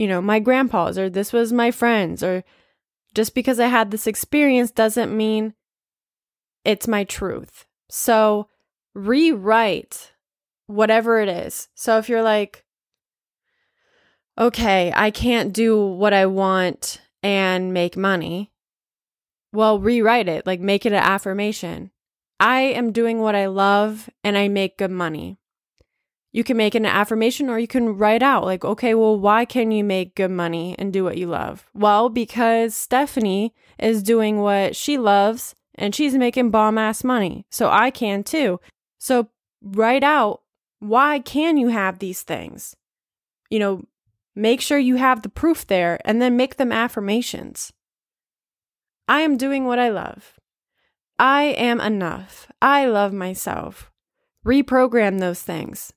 you 0.03 0.09
know, 0.09 0.21
my 0.21 0.37
grandpa's 0.37 0.97
or 0.97 1.09
this 1.09 1.31
was 1.31 1.53
my 1.53 1.71
friends 1.71 2.21
or 2.21 2.43
just 3.15 3.33
because 3.33 3.57
I 3.57 3.67
had 3.67 3.89
this 3.89 4.05
experience 4.05 4.69
doesn't 4.69 5.15
mean 5.15 5.53
it's 6.65 6.89
my 6.89 7.05
truth. 7.05 7.65
So 7.89 8.49
rewrite 8.93 10.11
whatever 10.67 11.21
it 11.21 11.29
is. 11.29 11.69
So 11.73 11.99
if 11.99 12.09
you're 12.09 12.21
like, 12.21 12.65
okay, 14.37 14.91
I 14.93 15.09
can't 15.09 15.53
do 15.53 15.81
what 15.81 16.11
I 16.11 16.25
want 16.25 16.99
and 17.21 17.73
make 17.73 17.95
money, 17.95 18.51
well, 19.53 19.79
rewrite 19.79 20.27
it, 20.27 20.45
like 20.45 20.59
make 20.59 20.85
it 20.85 20.91
an 20.91 21.01
affirmation. 21.01 21.91
I 22.41 22.59
am 22.59 22.91
doing 22.91 23.21
what 23.21 23.35
I 23.35 23.45
love 23.45 24.09
and 24.21 24.37
I 24.37 24.49
make 24.49 24.77
good 24.77 24.91
money. 24.91 25.39
You 26.33 26.43
can 26.43 26.57
make 26.57 26.73
an 26.73 26.85
affirmation 26.85 27.47
or 27.47 27.59
you 27.59 27.67
can 27.67 27.95
write 27.95 28.23
out, 28.23 28.43
like, 28.43 28.65
okay, 28.65 28.95
well, 28.95 29.17
why 29.17 29.45
can 29.45 29.69
you 29.71 29.83
make 29.83 30.15
good 30.15 30.31
money 30.31 30.75
and 30.79 30.91
do 30.91 31.03
what 31.03 31.17
you 31.17 31.27
love? 31.27 31.65
Well, 31.75 32.09
because 32.09 32.73
Stephanie 32.75 33.53
is 33.77 34.01
doing 34.01 34.39
what 34.39 34.75
she 34.75 34.97
loves 34.97 35.53
and 35.75 35.93
she's 35.93 36.15
making 36.15 36.49
bomb 36.49 36.79
ass 36.79 37.03
money. 37.03 37.45
So 37.51 37.69
I 37.69 37.91
can 37.91 38.23
too. 38.23 38.59
So 38.97 39.29
write 39.61 40.03
out 40.03 40.41
why 40.79 41.19
can 41.19 41.55
you 41.55 41.69
have 41.69 41.99
these 41.99 42.23
things? 42.23 42.75
You 43.49 43.59
know, 43.59 43.83
make 44.35 44.59
sure 44.59 44.79
you 44.79 44.95
have 44.95 45.21
the 45.21 45.29
proof 45.29 45.67
there 45.67 45.99
and 46.03 46.19
then 46.19 46.35
make 46.35 46.57
them 46.57 46.71
affirmations. 46.71 47.71
I 49.07 49.21
am 49.21 49.37
doing 49.37 49.65
what 49.65 49.79
I 49.79 49.89
love. 49.89 50.39
I 51.19 51.43
am 51.43 51.79
enough. 51.79 52.47
I 52.61 52.87
love 52.87 53.13
myself. 53.13 53.91
Reprogram 54.45 55.19
those 55.19 55.41
things. 55.41 55.93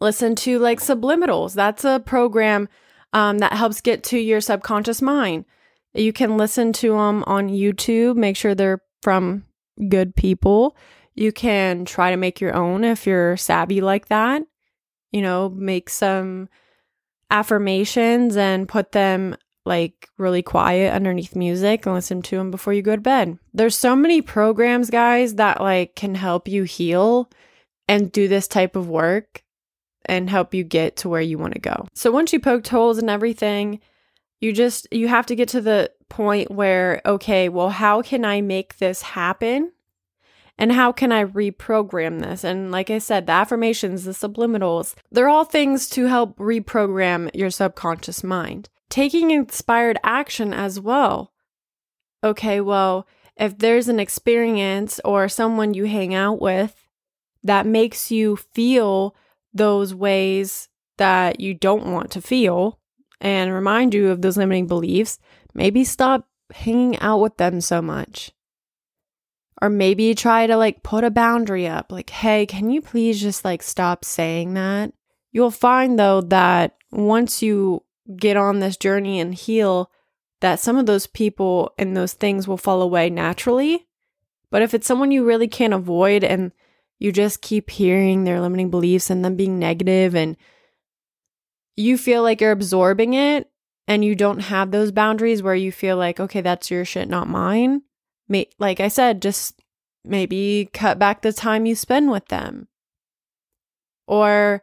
Listen 0.00 0.34
to 0.36 0.58
like 0.58 0.80
subliminals. 0.80 1.54
That's 1.54 1.84
a 1.84 2.02
program 2.04 2.68
um, 3.12 3.38
that 3.38 3.52
helps 3.52 3.80
get 3.80 4.02
to 4.04 4.18
your 4.18 4.40
subconscious 4.40 5.02
mind. 5.02 5.44
You 5.94 6.12
can 6.12 6.36
listen 6.36 6.72
to 6.74 6.92
them 6.92 7.24
on 7.26 7.48
YouTube. 7.48 8.16
Make 8.16 8.36
sure 8.36 8.54
they're 8.54 8.82
from 9.02 9.44
good 9.88 10.16
people. 10.16 10.76
You 11.14 11.32
can 11.32 11.84
try 11.84 12.10
to 12.10 12.16
make 12.16 12.40
your 12.40 12.54
own 12.54 12.84
if 12.84 13.06
you're 13.06 13.36
savvy 13.36 13.80
like 13.80 14.08
that. 14.08 14.42
You 15.10 15.20
know, 15.20 15.50
make 15.50 15.90
some 15.90 16.48
affirmations 17.30 18.36
and 18.36 18.68
put 18.68 18.92
them 18.92 19.36
like 19.64 20.08
really 20.18 20.42
quiet 20.42 20.92
underneath 20.92 21.36
music 21.36 21.86
and 21.86 21.94
listen 21.94 22.22
to 22.22 22.36
them 22.36 22.50
before 22.50 22.72
you 22.72 22.82
go 22.82 22.96
to 22.96 23.02
bed. 23.02 23.38
There's 23.52 23.76
so 23.76 23.94
many 23.94 24.22
programs, 24.22 24.90
guys, 24.90 25.36
that 25.36 25.60
like 25.60 25.94
can 25.94 26.14
help 26.14 26.48
you 26.48 26.64
heal 26.64 27.30
and 27.86 28.10
do 28.10 28.26
this 28.26 28.48
type 28.48 28.74
of 28.74 28.88
work 28.88 29.41
and 30.06 30.28
help 30.28 30.54
you 30.54 30.64
get 30.64 30.96
to 30.96 31.08
where 31.08 31.20
you 31.20 31.38
want 31.38 31.54
to 31.54 31.60
go. 31.60 31.86
So 31.94 32.10
once 32.10 32.32
you 32.32 32.40
poked 32.40 32.68
holes 32.68 32.98
and 32.98 33.10
everything, 33.10 33.80
you 34.40 34.52
just 34.52 34.86
you 34.90 35.08
have 35.08 35.26
to 35.26 35.36
get 35.36 35.48
to 35.50 35.60
the 35.60 35.90
point 36.08 36.50
where 36.50 37.00
okay, 37.06 37.48
well 37.48 37.70
how 37.70 38.02
can 38.02 38.24
I 38.24 38.40
make 38.40 38.78
this 38.78 39.02
happen? 39.02 39.72
And 40.58 40.72
how 40.72 40.92
can 40.92 41.10
I 41.10 41.24
reprogram 41.24 42.20
this? 42.20 42.44
And 42.44 42.70
like 42.70 42.90
I 42.90 42.98
said, 42.98 43.26
the 43.26 43.32
affirmations, 43.32 44.04
the 44.04 44.12
subliminals, 44.12 44.94
they're 45.10 45.28
all 45.28 45.44
things 45.44 45.88
to 45.90 46.06
help 46.06 46.36
reprogram 46.38 47.30
your 47.34 47.50
subconscious 47.50 48.22
mind. 48.22 48.68
Taking 48.90 49.30
inspired 49.30 49.98
action 50.04 50.52
as 50.52 50.78
well. 50.78 51.32
Okay, 52.22 52.60
well, 52.60 53.08
if 53.36 53.58
there's 53.58 53.88
an 53.88 53.98
experience 53.98 55.00
or 55.04 55.28
someone 55.28 55.74
you 55.74 55.84
hang 55.86 56.14
out 56.14 56.40
with 56.40 56.86
that 57.42 57.66
makes 57.66 58.10
you 58.10 58.36
feel 58.36 59.16
those 59.54 59.94
ways 59.94 60.68
that 60.98 61.40
you 61.40 61.54
don't 61.54 61.86
want 61.86 62.10
to 62.12 62.22
feel, 62.22 62.78
and 63.20 63.52
remind 63.52 63.94
you 63.94 64.10
of 64.10 64.20
those 64.20 64.36
limiting 64.36 64.66
beliefs, 64.66 65.18
maybe 65.54 65.84
stop 65.84 66.28
hanging 66.52 66.98
out 66.98 67.20
with 67.20 67.36
them 67.36 67.60
so 67.60 67.80
much. 67.80 68.32
Or 69.60 69.68
maybe 69.68 70.14
try 70.14 70.48
to 70.48 70.56
like 70.56 70.82
put 70.82 71.04
a 71.04 71.10
boundary 71.10 71.68
up 71.68 71.92
like, 71.92 72.10
hey, 72.10 72.46
can 72.46 72.68
you 72.68 72.80
please 72.80 73.20
just 73.20 73.44
like 73.44 73.62
stop 73.62 74.04
saying 74.04 74.54
that? 74.54 74.92
You'll 75.30 75.52
find 75.52 75.98
though 75.98 76.20
that 76.22 76.76
once 76.90 77.42
you 77.42 77.84
get 78.16 78.36
on 78.36 78.58
this 78.58 78.76
journey 78.76 79.20
and 79.20 79.32
heal, 79.32 79.90
that 80.40 80.58
some 80.58 80.76
of 80.76 80.86
those 80.86 81.06
people 81.06 81.72
and 81.78 81.96
those 81.96 82.12
things 82.12 82.48
will 82.48 82.56
fall 82.56 82.82
away 82.82 83.08
naturally. 83.08 83.86
But 84.50 84.62
if 84.62 84.74
it's 84.74 84.86
someone 84.86 85.12
you 85.12 85.24
really 85.24 85.48
can't 85.48 85.72
avoid 85.72 86.24
and 86.24 86.50
you 87.02 87.10
just 87.10 87.42
keep 87.42 87.68
hearing 87.68 88.22
their 88.22 88.40
limiting 88.40 88.70
beliefs 88.70 89.10
and 89.10 89.24
them 89.24 89.34
being 89.34 89.58
negative 89.58 90.14
and 90.14 90.36
you 91.74 91.98
feel 91.98 92.22
like 92.22 92.40
you're 92.40 92.52
absorbing 92.52 93.14
it 93.14 93.50
and 93.88 94.04
you 94.04 94.14
don't 94.14 94.38
have 94.38 94.70
those 94.70 94.92
boundaries 94.92 95.42
where 95.42 95.56
you 95.56 95.72
feel 95.72 95.96
like, 95.96 96.20
okay, 96.20 96.40
that's 96.40 96.70
your 96.70 96.84
shit, 96.84 97.08
not 97.08 97.26
mine. 97.26 97.82
Like 98.60 98.78
I 98.78 98.86
said, 98.86 99.20
just 99.20 99.60
maybe 100.04 100.70
cut 100.72 101.00
back 101.00 101.22
the 101.22 101.32
time 101.32 101.66
you 101.66 101.74
spend 101.74 102.08
with 102.08 102.28
them. 102.28 102.68
Or 104.06 104.62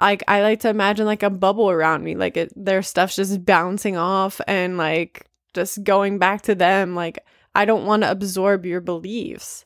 like 0.00 0.22
I 0.26 0.40
like 0.40 0.60
to 0.60 0.70
imagine 0.70 1.04
like 1.04 1.22
a 1.22 1.28
bubble 1.28 1.70
around 1.70 2.02
me, 2.02 2.14
like 2.14 2.38
it, 2.38 2.52
their 2.56 2.80
stuff's 2.80 3.16
just 3.16 3.44
bouncing 3.44 3.98
off 3.98 4.40
and 4.46 4.78
like 4.78 5.26
just 5.52 5.84
going 5.84 6.18
back 6.18 6.40
to 6.42 6.54
them. 6.54 6.94
Like 6.94 7.18
I 7.54 7.66
don't 7.66 7.84
want 7.84 8.04
to 8.04 8.10
absorb 8.10 8.64
your 8.64 8.80
beliefs. 8.80 9.64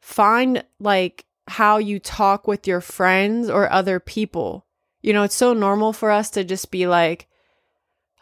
Find 0.00 0.64
like 0.78 1.26
how 1.46 1.78
you 1.78 1.98
talk 1.98 2.46
with 2.46 2.66
your 2.66 2.80
friends 2.80 3.50
or 3.50 3.70
other 3.70 4.00
people 4.00 4.66
you 5.02 5.12
know, 5.12 5.22
it's 5.22 5.34
so 5.34 5.54
normal 5.54 5.92
for 5.92 6.10
us 6.10 6.30
to 6.30 6.44
just 6.44 6.70
be 6.70 6.86
like, 6.86 7.26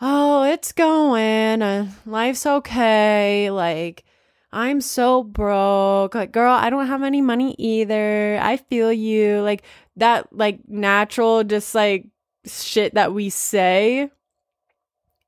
oh, 0.00 0.44
it's 0.44 0.72
going, 0.72 1.62
uh, 1.62 1.90
life's 2.06 2.46
okay. 2.46 3.50
Like, 3.50 4.04
I'm 4.52 4.80
so 4.80 5.22
broke. 5.24 6.14
Like, 6.14 6.32
girl, 6.32 6.52
I 6.52 6.70
don't 6.70 6.86
have 6.86 7.02
any 7.02 7.20
money 7.20 7.54
either. 7.58 8.38
I 8.40 8.56
feel 8.56 8.92
you. 8.92 9.40
Like, 9.40 9.62
that, 9.96 10.32
like, 10.32 10.60
natural, 10.68 11.42
just 11.42 11.74
like 11.74 12.06
shit 12.46 12.94
that 12.94 13.12
we 13.12 13.28
say. 13.28 14.10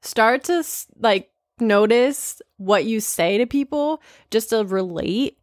Start 0.03 0.45
to, 0.45 0.65
like, 1.01 1.31
notice 1.59 2.41
what 2.57 2.85
you 2.85 3.01
say 3.01 3.39
to 3.39 3.47
people 3.47 4.01
just 4.31 4.51
to 4.51 4.65
relate 4.65 5.37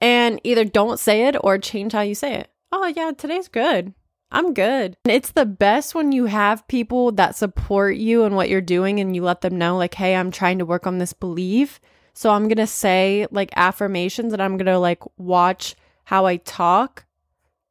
and 0.00 0.40
either 0.44 0.64
don't 0.64 1.00
say 1.00 1.26
it 1.26 1.36
or 1.42 1.58
change 1.58 1.92
how 1.92 2.02
you 2.02 2.14
say 2.14 2.34
it. 2.34 2.50
Oh, 2.72 2.86
yeah, 2.86 3.12
today's 3.16 3.48
good. 3.48 3.94
I'm 4.30 4.54
good. 4.54 4.96
It's 5.04 5.30
the 5.30 5.46
best 5.46 5.94
when 5.94 6.12
you 6.12 6.26
have 6.26 6.66
people 6.68 7.12
that 7.12 7.36
support 7.36 7.96
you 7.96 8.24
and 8.24 8.34
what 8.34 8.48
you're 8.48 8.60
doing 8.60 8.98
and 8.98 9.14
you 9.14 9.22
let 9.22 9.40
them 9.40 9.56
know, 9.56 9.76
like, 9.76 9.94
hey, 9.94 10.16
I'm 10.16 10.30
trying 10.30 10.58
to 10.58 10.66
work 10.66 10.86
on 10.86 10.98
this 10.98 11.12
belief. 11.12 11.80
So 12.12 12.30
I'm 12.30 12.44
going 12.44 12.56
to 12.56 12.66
say 12.66 13.26
like 13.30 13.50
affirmations 13.56 14.32
and 14.32 14.42
I'm 14.42 14.56
going 14.56 14.66
to 14.66 14.78
like 14.78 15.02
watch 15.16 15.76
how 16.04 16.26
I 16.26 16.38
talk 16.38 17.04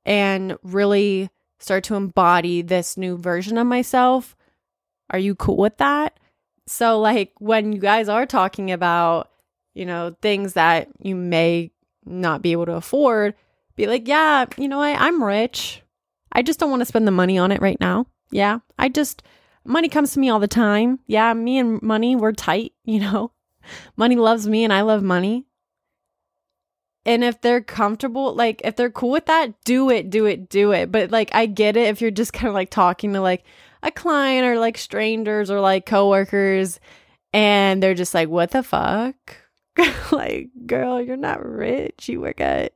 and 0.06 0.58
really 0.64 1.30
start 1.60 1.84
to 1.86 1.96
embody 1.96 2.62
this 2.62 2.96
new 2.96 3.18
version 3.18 3.58
of 3.58 3.68
myself. 3.68 4.36
Are 5.10 5.20
you 5.20 5.36
cool 5.36 5.58
with 5.58 5.78
that? 5.78 6.20
So, 6.68 7.00
like, 7.00 7.34
when 7.40 7.74
you 7.74 7.80
guys 7.80 8.10
are 8.10 8.26
talking 8.26 8.72
about, 8.72 9.30
you 9.74 9.86
know, 9.86 10.16
things 10.22 10.54
that 10.54 10.88
you 11.00 11.16
may 11.16 11.72
not 12.06 12.42
be 12.42 12.52
able 12.52 12.66
to 12.66 12.74
afford, 12.74 13.34
be 13.76 13.88
like, 13.88 14.08
yeah, 14.08 14.46
you 14.58 14.68
know 14.68 14.78
what? 14.78 15.00
I'm 15.00 15.24
rich 15.24 15.82
I 16.36 16.42
just 16.42 16.60
don't 16.60 16.70
want 16.70 16.82
to 16.82 16.86
spend 16.86 17.08
the 17.08 17.12
money 17.12 17.38
on 17.38 17.54
it 17.54 17.62
right 17.62 17.80
now. 17.80 18.08
Yeah. 18.30 18.60
I 18.78 18.90
just, 18.90 19.24
money 19.64 19.88
comes 19.88 20.12
to 20.12 20.20
me 20.20 20.30
all 20.30 20.40
the 20.40 20.50
time. 20.50 21.00
Yeah, 21.08 21.34
me 21.34 21.58
and 21.58 21.82
money, 21.82 22.18
we're 22.18 22.34
tight, 22.34 22.74
you 22.84 23.00
know. 23.00 23.32
Money 23.96 24.18
loves 24.18 24.46
me 24.46 24.66
and 24.66 24.74
I 24.74 24.82
love 24.82 25.02
money. 25.02 25.46
And 27.06 27.24
if 27.24 27.40
they're 27.40 27.62
comfortable, 27.62 28.36
like 28.36 28.62
if 28.66 28.76
they're 28.76 28.92
cool 28.92 29.12
with 29.12 29.28
that, 29.28 29.54
do 29.64 29.90
it, 29.90 30.10
do 30.10 30.26
it, 30.26 30.50
do 30.50 30.74
it. 30.74 30.92
But 30.92 31.10
like 31.10 31.30
I 31.34 31.46
get 31.46 31.78
it 31.78 31.88
if 31.88 32.02
you're 32.02 32.12
just 32.12 32.34
kind 32.34 32.50
of 32.50 32.54
like 32.54 32.70
talking 32.70 33.14
to 33.14 33.22
like 33.22 33.46
a 33.82 33.92
client 33.92 34.46
or 34.46 34.60
like 34.60 34.78
strangers 34.78 35.50
or 35.50 35.62
like 35.62 35.86
coworkers 35.86 36.80
and 37.32 37.82
they're 37.82 37.94
just 37.94 38.14
like, 38.14 38.28
what 38.28 38.52
the 38.52 38.62
fuck? 38.62 39.38
like, 40.12 40.50
girl, 40.66 41.02
you're 41.02 41.18
not 41.18 41.46
rich. 41.46 42.08
You 42.10 42.22
work 42.22 42.42
at, 42.42 42.74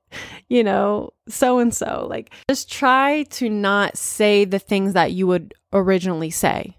you 0.47 0.63
know, 0.63 1.13
so 1.27 1.59
and 1.59 1.73
so. 1.73 2.07
Like, 2.09 2.31
just 2.49 2.71
try 2.71 3.23
to 3.23 3.49
not 3.49 3.97
say 3.97 4.45
the 4.45 4.59
things 4.59 4.93
that 4.93 5.11
you 5.11 5.27
would 5.27 5.53
originally 5.73 6.29
say. 6.29 6.77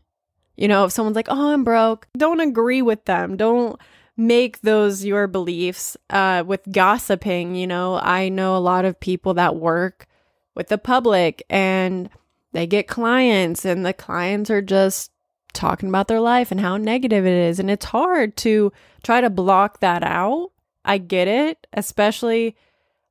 You 0.57 0.69
know, 0.69 0.85
if 0.85 0.93
someone's 0.93 1.17
like, 1.17 1.29
oh, 1.31 1.53
I'm 1.53 1.65
broke, 1.65 2.07
don't 2.17 2.41
agree 2.41 2.83
with 2.83 3.07
them. 3.07 3.37
Don't 3.37 3.81
make 4.17 4.61
those 4.61 5.05
your 5.05 5.27
beliefs 5.27 5.97
uh, 6.11 6.45
with 6.47 6.61
gossiping. 6.71 7.55
You 7.55 7.67
know, 7.67 7.95
I 7.95 8.29
know 8.29 8.57
a 8.57 8.59
lot 8.59 8.85
of 8.85 9.01
people 9.01 9.35
that 9.35 9.57
work 9.57 10.07
with 10.55 10.69
the 10.69 10.79
public 10.79 11.43
and 11.49 12.11
they 12.53 12.67
get 12.67 12.89
clients, 12.89 13.65
and 13.65 13.87
the 13.87 13.93
clients 13.93 14.51
are 14.51 14.61
just 14.61 15.13
talking 15.53 15.89
about 15.89 16.09
their 16.09 16.21
life 16.21 16.51
and 16.51 16.61
how 16.61 16.77
negative 16.77 17.27
it 17.27 17.49
is. 17.49 17.59
And 17.59 17.71
it's 17.71 17.87
hard 17.87 18.37
to 18.39 18.73
try 19.03 19.21
to 19.21 19.31
block 19.31 19.81
that 19.81 20.03
out. 20.03 20.51
I 20.85 20.99
get 20.99 21.29
it, 21.29 21.67
especially 21.73 22.57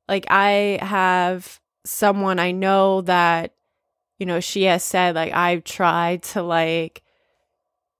like 0.08 0.26
I 0.28 0.78
have 0.82 1.60
someone 1.84 2.38
I 2.38 2.50
know 2.50 3.02
that, 3.02 3.54
you 4.18 4.26
know, 4.26 4.40
she 4.40 4.64
has 4.64 4.82
said, 4.82 5.14
like, 5.14 5.32
I've 5.32 5.64
tried 5.64 6.22
to 6.24 6.42
like 6.42 7.02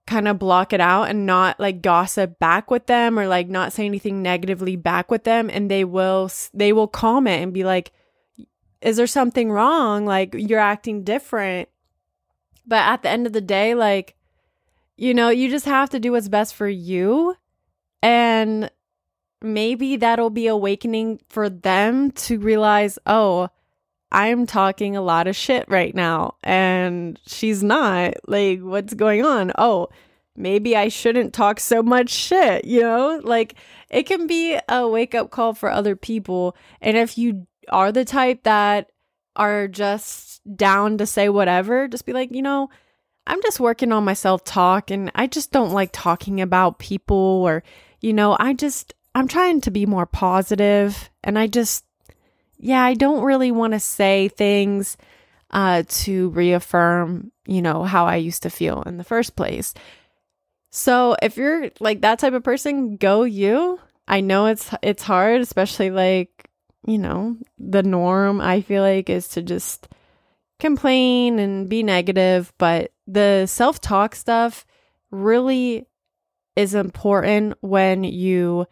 kind 0.06 0.26
of 0.26 0.38
block 0.38 0.72
it 0.72 0.80
out 0.80 1.04
and 1.04 1.24
not 1.24 1.60
like 1.60 1.82
gossip 1.82 2.38
back 2.40 2.70
with 2.70 2.86
them 2.86 3.18
or 3.18 3.28
like 3.28 3.48
not 3.48 3.72
say 3.72 3.86
anything 3.86 4.22
negatively 4.22 4.74
back 4.74 5.10
with 5.10 5.24
them. 5.24 5.48
And 5.48 5.70
they 5.70 5.84
will, 5.84 6.30
they 6.52 6.72
will 6.72 6.88
comment 6.88 7.42
and 7.42 7.54
be 7.54 7.64
like, 7.64 7.92
is 8.82 8.96
there 8.96 9.06
something 9.06 9.50
wrong? 9.52 10.06
Like, 10.06 10.34
you're 10.34 10.58
acting 10.58 11.04
different. 11.04 11.68
But 12.66 12.78
at 12.78 13.02
the 13.02 13.08
end 13.10 13.26
of 13.26 13.32
the 13.32 13.40
day, 13.40 13.74
like, 13.74 14.16
you 15.00 15.14
know, 15.14 15.30
you 15.30 15.48
just 15.48 15.64
have 15.64 15.88
to 15.90 15.98
do 15.98 16.12
what's 16.12 16.28
best 16.28 16.54
for 16.54 16.68
you. 16.68 17.34
And 18.02 18.70
maybe 19.40 19.96
that'll 19.96 20.28
be 20.28 20.46
awakening 20.46 21.20
for 21.30 21.48
them 21.48 22.10
to 22.10 22.38
realize, 22.38 22.98
oh, 23.06 23.48
I'm 24.12 24.44
talking 24.44 24.96
a 24.96 25.00
lot 25.00 25.26
of 25.26 25.34
shit 25.34 25.64
right 25.68 25.94
now. 25.94 26.34
And 26.44 27.18
she's 27.26 27.62
not. 27.62 28.12
Like, 28.28 28.60
what's 28.60 28.92
going 28.92 29.24
on? 29.24 29.52
Oh, 29.56 29.88
maybe 30.36 30.76
I 30.76 30.88
shouldn't 30.88 31.32
talk 31.32 31.60
so 31.60 31.82
much 31.82 32.10
shit, 32.10 32.66
you 32.66 32.82
know? 32.82 33.22
Like, 33.24 33.54
it 33.88 34.02
can 34.02 34.26
be 34.26 34.58
a 34.68 34.86
wake 34.86 35.14
up 35.14 35.30
call 35.30 35.54
for 35.54 35.70
other 35.70 35.96
people. 35.96 36.54
And 36.82 36.98
if 36.98 37.16
you 37.16 37.46
are 37.70 37.90
the 37.90 38.04
type 38.04 38.42
that 38.42 38.90
are 39.34 39.66
just 39.66 40.42
down 40.56 40.98
to 40.98 41.06
say 41.06 41.30
whatever, 41.30 41.88
just 41.88 42.04
be 42.04 42.12
like, 42.12 42.34
you 42.34 42.42
know, 42.42 42.68
I'm 43.26 43.42
just 43.42 43.60
working 43.60 43.92
on 43.92 44.04
my 44.04 44.14
self 44.14 44.44
talk 44.44 44.90
and 44.90 45.10
I 45.14 45.26
just 45.26 45.52
don't 45.52 45.72
like 45.72 45.90
talking 45.92 46.40
about 46.40 46.78
people 46.78 47.16
or, 47.16 47.62
you 48.00 48.12
know, 48.12 48.36
I 48.38 48.54
just, 48.54 48.94
I'm 49.14 49.28
trying 49.28 49.60
to 49.62 49.70
be 49.70 49.86
more 49.86 50.06
positive 50.06 51.10
and 51.22 51.38
I 51.38 51.46
just, 51.46 51.84
yeah, 52.58 52.82
I 52.82 52.94
don't 52.94 53.22
really 53.22 53.50
want 53.50 53.72
to 53.72 53.80
say 53.80 54.28
things 54.28 54.96
uh, 55.50 55.82
to 55.88 56.30
reaffirm, 56.30 57.32
you 57.46 57.62
know, 57.62 57.82
how 57.82 58.06
I 58.06 58.16
used 58.16 58.42
to 58.44 58.50
feel 58.50 58.82
in 58.82 58.96
the 58.96 59.04
first 59.04 59.36
place. 59.36 59.74
So 60.70 61.16
if 61.20 61.36
you're 61.36 61.70
like 61.80 62.02
that 62.02 62.18
type 62.20 62.32
of 62.32 62.44
person, 62.44 62.96
go 62.96 63.24
you. 63.24 63.80
I 64.06 64.20
know 64.20 64.46
it's 64.46 64.70
it's 64.82 65.02
hard, 65.02 65.40
especially 65.40 65.90
like, 65.90 66.48
you 66.86 66.98
know, 66.98 67.36
the 67.58 67.82
norm 67.82 68.40
I 68.40 68.60
feel 68.60 68.82
like 68.82 69.10
is 69.10 69.28
to 69.28 69.42
just 69.42 69.88
complain 70.60 71.38
and 71.38 71.68
be 71.68 71.82
negative, 71.82 72.52
but 72.58 72.92
the 73.12 73.46
self 73.46 73.80
talk 73.80 74.14
stuff 74.14 74.64
really 75.10 75.86
is 76.56 76.74
important 76.74 77.54
when 77.60 78.04
you 78.04 78.66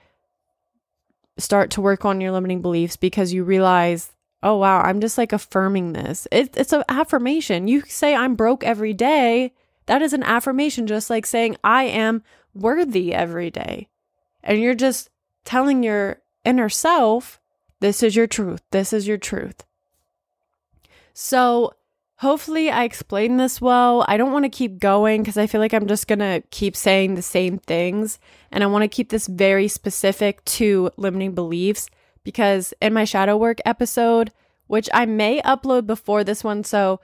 start 1.39 1.71
to 1.71 1.81
work 1.81 2.05
on 2.05 2.21
your 2.21 2.33
limiting 2.33 2.63
beliefs 2.63 2.97
because 2.97 3.33
you 3.33 3.45
realize, 3.45 4.13
oh, 4.43 4.57
wow, 4.57 4.81
I'm 4.81 5.01
just 5.01 5.19
like 5.19 5.33
affirming 5.33 5.93
this. 5.93 6.27
It, 6.31 6.57
it's 6.57 6.73
an 6.73 6.85
affirmation. 6.89 7.69
You 7.69 7.83
say, 7.83 8.15
I'm 8.15 8.35
broke 8.35 8.65
every 8.65 8.93
day. 8.93 9.53
That 9.87 10.03
is 10.03 10.13
an 10.13 10.23
affirmation, 10.23 10.87
just 10.87 11.11
like 11.11 11.27
saying, 11.27 11.57
I 11.65 11.85
am 11.85 12.23
worthy 12.55 13.15
every 13.15 13.51
day. 13.51 13.89
And 14.43 14.61
you're 14.61 14.75
just 14.75 15.11
telling 15.45 15.83
your 15.83 16.21
inner 16.45 16.69
self, 16.69 17.41
this 17.81 18.03
is 18.03 18.15
your 18.15 18.27
truth. 18.27 18.63
This 18.71 18.93
is 18.93 19.09
your 19.09 19.19
truth. 19.19 19.65
So 21.15 21.73
Hopefully, 22.19 22.69
I 22.69 22.83
explained 22.83 23.39
this 23.39 23.61
well. 23.61 24.05
I 24.09 24.17
don't 24.17 24.33
want 24.33 24.45
to 24.45 24.49
keep 24.49 24.81
going 24.81 25.23
because 25.23 25.37
I 25.37 25.47
feel 25.47 25.61
like 25.61 25.73
I'm 25.73 25.87
just 25.87 26.09
going 26.09 26.19
to 26.19 26.43
keep 26.51 26.75
saying 26.75 27.15
the 27.15 27.23
same 27.23 27.59
things. 27.59 28.19
And 28.51 28.65
I 28.65 28.67
want 28.67 28.83
to 28.83 28.89
keep 28.89 29.11
this 29.11 29.29
very 29.29 29.69
specific 29.69 30.45
to 30.47 30.91
limiting 30.97 31.37
beliefs 31.37 31.89
because 32.25 32.75
in 32.83 32.93
my 32.93 33.05
shadow 33.05 33.37
work 33.37 33.59
episode, 33.65 34.33
which 34.67 34.89
I 34.93 35.07
may 35.07 35.41
upload 35.43 35.87
before 35.87 36.25
this 36.25 36.43
one, 36.43 36.65
so 36.65 36.99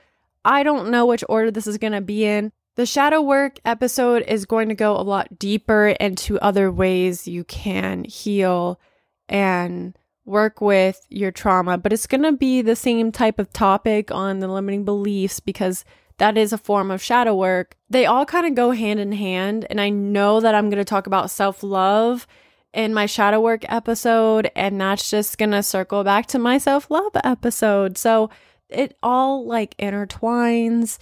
I 0.44 0.64
don't 0.64 0.90
know 0.90 1.06
which 1.06 1.22
order 1.28 1.52
this 1.52 1.68
is 1.68 1.78
going 1.78 1.92
to 1.92 2.00
be 2.00 2.24
in. 2.24 2.50
The 2.74 2.84
shadow 2.84 3.22
work 3.22 3.60
episode 3.64 4.24
is 4.26 4.46
going 4.46 4.68
to 4.68 4.74
go 4.74 4.96
a 4.96 5.02
lot 5.02 5.38
deeper 5.38 5.90
into 6.00 6.40
other 6.40 6.72
ways 6.72 7.28
you 7.28 7.44
can 7.44 8.02
heal 8.02 8.80
and 9.28 9.96
work 10.24 10.60
with 10.60 11.04
your 11.08 11.30
trauma, 11.30 11.78
but 11.78 11.92
it's 11.92 12.06
going 12.06 12.22
to 12.22 12.32
be 12.32 12.62
the 12.62 12.76
same 12.76 13.12
type 13.12 13.38
of 13.38 13.52
topic 13.52 14.10
on 14.10 14.38
the 14.38 14.48
limiting 14.48 14.84
beliefs 14.84 15.40
because 15.40 15.84
that 16.18 16.38
is 16.38 16.52
a 16.52 16.58
form 16.58 16.90
of 16.90 17.02
shadow 17.02 17.34
work. 17.34 17.76
They 17.90 18.06
all 18.06 18.24
kind 18.24 18.46
of 18.46 18.54
go 18.54 18.70
hand 18.70 19.00
in 19.00 19.12
hand. 19.12 19.66
And 19.68 19.80
I 19.80 19.90
know 19.90 20.40
that 20.40 20.54
I'm 20.54 20.70
going 20.70 20.78
to 20.78 20.84
talk 20.84 21.06
about 21.06 21.30
self 21.30 21.62
love 21.62 22.26
in 22.72 22.94
my 22.94 23.06
shadow 23.06 23.40
work 23.40 23.64
episode, 23.68 24.50
and 24.56 24.80
that's 24.80 25.08
just 25.08 25.38
going 25.38 25.52
to 25.52 25.62
circle 25.62 26.02
back 26.04 26.26
to 26.26 26.38
my 26.38 26.58
self 26.58 26.90
love 26.90 27.12
episode. 27.22 27.98
So 27.98 28.30
it 28.68 28.96
all 29.02 29.46
like 29.46 29.76
intertwines. 29.76 30.98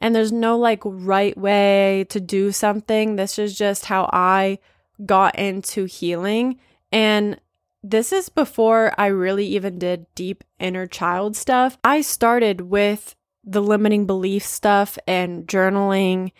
And 0.00 0.14
there's 0.14 0.32
no 0.32 0.58
like 0.58 0.82
right 0.84 1.36
way 1.38 2.06
to 2.10 2.20
do 2.20 2.52
something. 2.52 3.16
This 3.16 3.38
is 3.38 3.56
just 3.56 3.86
how 3.86 4.10
I 4.12 4.58
got 5.04 5.36
into 5.36 5.86
healing. 5.86 6.58
And 6.92 7.40
this 7.90 8.12
is 8.12 8.28
before 8.28 8.92
I 8.98 9.06
really 9.06 9.46
even 9.46 9.78
did 9.78 10.06
deep 10.16 10.42
inner 10.58 10.86
child 10.86 11.36
stuff. 11.36 11.78
I 11.84 12.00
started 12.00 12.62
with 12.62 13.14
the 13.44 13.62
limiting 13.62 14.06
belief 14.06 14.44
stuff 14.44 14.98
and 15.06 15.46
journaling, 15.46 16.32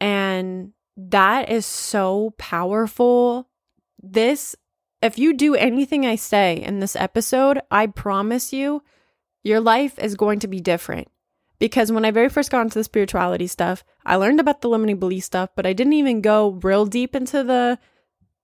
and 0.00 0.72
that 0.98 1.48
is 1.48 1.64
so 1.64 2.34
powerful. 2.36 3.48
This, 4.02 4.54
if 5.00 5.18
you 5.18 5.32
do 5.32 5.54
anything 5.54 6.04
I 6.04 6.16
say 6.16 6.56
in 6.56 6.80
this 6.80 6.94
episode, 6.94 7.58
I 7.70 7.86
promise 7.86 8.52
you, 8.52 8.82
your 9.42 9.60
life 9.60 9.98
is 9.98 10.14
going 10.14 10.40
to 10.40 10.48
be 10.48 10.60
different. 10.60 11.08
Because 11.58 11.90
when 11.90 12.04
I 12.04 12.10
very 12.10 12.28
first 12.28 12.50
got 12.50 12.60
into 12.60 12.78
the 12.78 12.84
spirituality 12.84 13.46
stuff, 13.46 13.82
I 14.04 14.16
learned 14.16 14.40
about 14.40 14.60
the 14.60 14.68
limiting 14.68 14.98
belief 14.98 15.24
stuff, 15.24 15.48
but 15.56 15.64
I 15.64 15.72
didn't 15.72 15.94
even 15.94 16.20
go 16.20 16.50
real 16.62 16.84
deep 16.84 17.16
into 17.16 17.42
the 17.42 17.78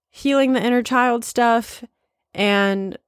healing 0.09 0.55
the 0.55 0.65
inner 0.65 0.83
child 0.83 1.27
stuff 1.27 1.85
and, 2.35 2.99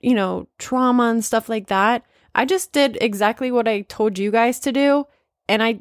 you 0.00 0.14
know, 0.14 0.48
trauma 0.58 1.04
and 1.04 1.24
stuff 1.24 1.48
like 1.48 1.68
that. 1.68 2.04
I 2.34 2.44
just 2.44 2.72
did 2.72 2.98
exactly 3.00 3.52
what 3.52 3.68
I 3.68 3.82
told 3.82 4.18
you 4.18 4.30
guys 4.30 4.58
to 4.60 4.72
do. 4.72 5.06
And 5.48 5.62
I, 5.62 5.80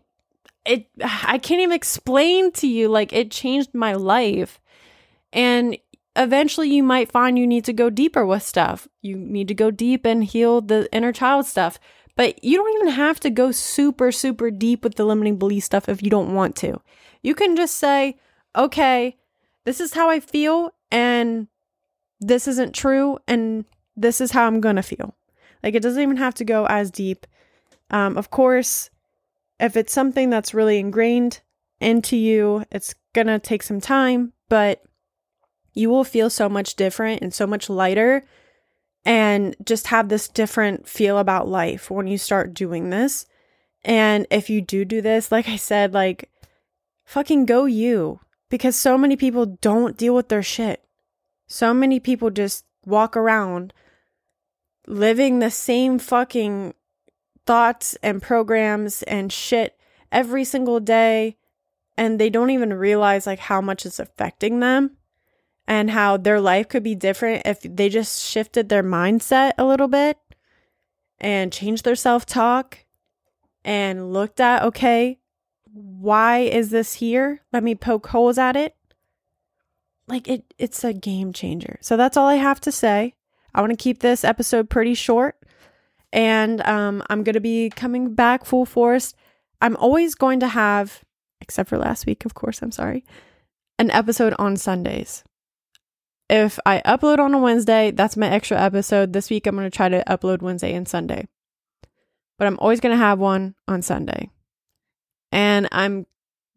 it, 0.65 0.87
I 1.03 1.37
can't 1.37 1.61
even 1.61 1.75
explain 1.75 2.51
to 2.53 2.67
you, 2.67 2.89
like, 2.89 3.13
it 3.13 3.31
changed 3.31 3.73
my 3.73 3.93
life. 3.93 4.59
And 5.31 5.77
eventually 6.15 6.69
you 6.69 6.83
might 6.83 7.11
find 7.11 7.39
you 7.39 7.47
need 7.47 7.65
to 7.65 7.73
go 7.73 7.89
deeper 7.89 8.25
with 8.25 8.43
stuff. 8.43 8.87
You 9.01 9.15
need 9.15 9.47
to 9.47 9.53
go 9.53 9.71
deep 9.71 10.05
and 10.05 10.23
heal 10.23 10.61
the 10.61 10.89
inner 10.93 11.13
child 11.13 11.45
stuff. 11.45 11.79
But 12.17 12.43
you 12.43 12.57
don't 12.57 12.75
even 12.81 12.93
have 12.93 13.21
to 13.21 13.29
go 13.29 13.51
super, 13.51 14.11
super 14.11 14.51
deep 14.51 14.83
with 14.83 14.95
the 14.95 15.05
limiting 15.05 15.37
belief 15.37 15.63
stuff 15.63 15.87
if 15.87 16.03
you 16.03 16.09
don't 16.09 16.35
want 16.35 16.57
to. 16.57 16.81
You 17.23 17.33
can 17.33 17.55
just 17.55 17.77
say, 17.77 18.19
okay, 18.55 19.15
this 19.63 19.79
is 19.79 19.93
how 19.93 20.09
I 20.09 20.19
feel, 20.19 20.73
and 20.91 21.47
this 22.21 22.47
isn't 22.47 22.73
true 22.73 23.17
and 23.27 23.65
this 23.97 24.21
is 24.21 24.31
how 24.31 24.47
I'm 24.47 24.61
going 24.61 24.77
to 24.77 24.83
feel. 24.83 25.15
Like 25.63 25.75
it 25.75 25.83
doesn't 25.83 26.01
even 26.01 26.17
have 26.17 26.35
to 26.35 26.45
go 26.45 26.65
as 26.67 26.91
deep. 26.91 27.27
Um, 27.89 28.17
of 28.17 28.31
course, 28.31 28.89
if 29.59 29.75
it's 29.75 29.93
something 29.93 30.29
that's 30.29 30.53
really 30.53 30.79
ingrained 30.79 31.41
into 31.79 32.15
you, 32.15 32.63
it's 32.71 32.95
going 33.13 33.27
to 33.27 33.39
take 33.39 33.63
some 33.63 33.81
time, 33.81 34.33
but 34.47 34.83
you 35.73 35.89
will 35.89 36.03
feel 36.03 36.29
so 36.29 36.47
much 36.47 36.75
different 36.75 37.21
and 37.21 37.33
so 37.33 37.45
much 37.45 37.69
lighter 37.69 38.23
and 39.03 39.55
just 39.65 39.87
have 39.87 40.09
this 40.09 40.27
different 40.27 40.87
feel 40.87 41.17
about 41.17 41.47
life 41.47 41.89
when 41.89 42.07
you 42.07 42.17
start 42.17 42.53
doing 42.53 42.89
this. 42.89 43.25
And 43.83 44.27
if 44.29 44.49
you 44.49 44.61
do 44.61 44.85
do 44.85 45.01
this, 45.01 45.31
like 45.31 45.49
I 45.49 45.55
said, 45.55 45.93
like 45.93 46.29
fucking 47.03 47.45
go 47.45 47.65
you. 47.65 48.19
Because 48.49 48.75
so 48.75 48.97
many 48.97 49.15
people 49.15 49.45
don't 49.45 49.97
deal 49.97 50.13
with 50.13 50.27
their 50.27 50.43
shit. 50.43 50.83
So 51.51 51.73
many 51.73 51.99
people 51.99 52.29
just 52.29 52.63
walk 52.85 53.17
around 53.17 53.73
living 54.87 55.39
the 55.39 55.51
same 55.51 55.99
fucking 55.99 56.73
thoughts 57.45 57.97
and 58.01 58.21
programs 58.21 59.03
and 59.03 59.33
shit 59.33 59.77
every 60.13 60.45
single 60.45 60.79
day 60.79 61.35
and 61.97 62.17
they 62.17 62.29
don't 62.29 62.51
even 62.51 62.73
realize 62.73 63.27
like 63.27 63.39
how 63.39 63.59
much 63.59 63.85
it's 63.85 63.99
affecting 63.99 64.61
them 64.61 64.91
and 65.67 65.91
how 65.91 66.15
their 66.15 66.39
life 66.39 66.69
could 66.69 66.83
be 66.83 66.95
different 66.95 67.45
if 67.45 67.59
they 67.61 67.89
just 67.89 68.23
shifted 68.23 68.69
their 68.69 68.81
mindset 68.81 69.51
a 69.57 69.65
little 69.65 69.89
bit 69.89 70.17
and 71.19 71.51
changed 71.51 71.83
their 71.83 71.97
self-talk 71.97 72.85
and 73.65 74.13
looked 74.13 74.39
at 74.39 74.63
okay 74.63 75.19
why 75.73 76.39
is 76.39 76.69
this 76.69 76.95
here? 76.95 77.41
Let 77.53 77.63
me 77.63 77.75
poke 77.75 78.07
holes 78.07 78.37
at 78.37 78.55
it 78.55 78.75
like 80.11 80.27
it 80.27 80.53
it's 80.57 80.83
a 80.83 80.93
game 80.93 81.33
changer 81.33 81.77
so 81.81 81.97
that's 81.97 82.17
all 82.17 82.27
i 82.27 82.35
have 82.35 82.59
to 82.59 82.71
say 82.71 83.13
i 83.55 83.61
want 83.61 83.71
to 83.71 83.81
keep 83.81 83.99
this 83.99 84.23
episode 84.23 84.69
pretty 84.69 84.93
short 84.93 85.37
and 86.13 86.61
um, 86.67 87.01
i'm 87.09 87.23
going 87.23 87.33
to 87.33 87.39
be 87.39 87.69
coming 87.69 88.13
back 88.13 88.45
full 88.45 88.65
force 88.65 89.13
i'm 89.61 89.75
always 89.77 90.15
going 90.15 90.39
to 90.39 90.47
have 90.47 91.03
except 91.41 91.69
for 91.69 91.77
last 91.77 92.05
week, 92.05 92.23
of 92.23 92.33
course, 92.33 92.61
I'm 92.61 92.71
sorry, 92.71 93.03
an 93.77 93.91
episode 93.91 94.33
on 94.39 94.55
Sundays. 94.55 95.23
If 96.29 96.59
I 96.65 96.81
upload 96.85 97.19
on 97.19 97.33
a 97.33 97.39
Wednesday, 97.39 97.91
that's 97.91 98.15
my 98.15 98.29
extra 98.29 98.61
episode. 98.61 99.11
This 99.11 99.29
week, 99.29 99.45
I'm 99.47 99.55
going 99.55 99.69
to 99.69 99.75
try 99.75 99.89
to 99.89 100.03
upload 100.07 100.41
Wednesday 100.41 100.73
and 100.73 100.87
Sunday. 100.87 101.27
But 102.37 102.47
I'm 102.47 102.59
always 102.59 102.79
going 102.79 102.93
to 102.93 103.03
have 103.03 103.19
one 103.19 103.55
on 103.67 103.81
Sunday. 103.81 104.29
And 105.33 105.67
I'm 105.71 106.05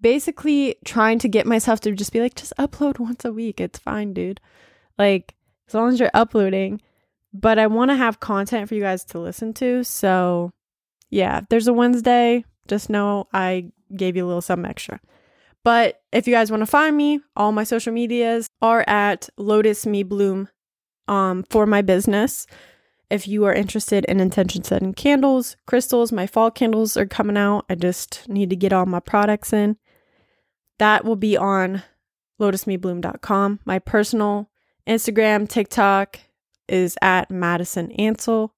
basically 0.05 0.77
trying 0.85 1.19
to 1.19 1.29
get 1.29 1.47
myself 1.47 1.81
to 1.81 1.91
just 1.93 2.13
be 2.13 2.21
like, 2.21 2.35
just 2.35 2.53
upload 2.59 2.99
once 2.99 3.25
a 3.25 3.33
week. 3.33 3.59
It's 3.59 3.79
fine, 3.79 4.13
dude. 4.13 4.39
Like, 4.99 5.35
as 5.67 5.73
long 5.73 5.89
as 5.89 5.99
you're 5.99 6.11
uploading. 6.13 6.83
But 7.33 7.59
I 7.59 7.67
want 7.69 7.91
to 7.91 7.97
have 7.97 8.21
content 8.21 8.69
for 8.69 8.75
you 8.75 8.83
guys 8.83 9.03
to 9.07 9.19
listen 9.19 9.55
to. 9.55 9.83
So, 9.83 10.53
yeah, 11.09 11.39
if 11.39 11.49
there's 11.49 11.69
a 11.69 11.73
Wednesday. 11.73 12.45
Just 12.69 12.91
know 12.91 13.29
I 13.33 13.73
gave 13.97 14.15
you 14.15 14.25
a 14.25 14.29
little 14.29 14.43
something 14.43 14.69
extra. 14.69 15.01
But 15.65 16.03
if 16.13 16.27
you 16.27 16.35
guys 16.35 16.51
want 16.51 16.61
to 16.61 16.67
find 16.67 16.95
me, 16.95 17.21
all 17.35 17.53
my 17.53 17.65
social 17.65 17.93
medias 17.93 18.51
are 18.61 18.85
at 18.87 19.31
Lotus 19.39 19.87
Me 19.87 20.03
Bloom 20.03 20.49
um, 21.09 21.45
for 21.49 21.65
my 21.65 21.81
business. 21.81 22.47
If 23.09 23.27
you 23.27 23.45
are 23.47 23.55
interested 23.55 24.05
in 24.05 24.21
intention 24.21 24.65
setting 24.65 24.93
candles, 24.93 25.57
crystals, 25.67 26.13
my 26.13 26.27
fall 26.27 26.51
candles 26.51 26.97
are 26.99 27.07
coming 27.07 27.39
out. 27.39 27.65
I 27.71 27.75
just 27.75 28.29
need 28.29 28.51
to 28.51 28.57
get 28.57 28.73
all 28.73 28.85
my 28.85 29.01
products 29.01 29.53
in. 29.53 29.79
That 30.79 31.05
will 31.05 31.17
be 31.17 31.37
on 31.37 31.83
lotusmebloom.com. 32.41 33.61
My 33.65 33.79
personal 33.79 34.51
Instagram, 34.87 35.49
TikTok 35.49 36.21
is 36.69 36.97
at 37.01 37.31
Madyson 37.31 37.97
Ancell, 37.99 38.51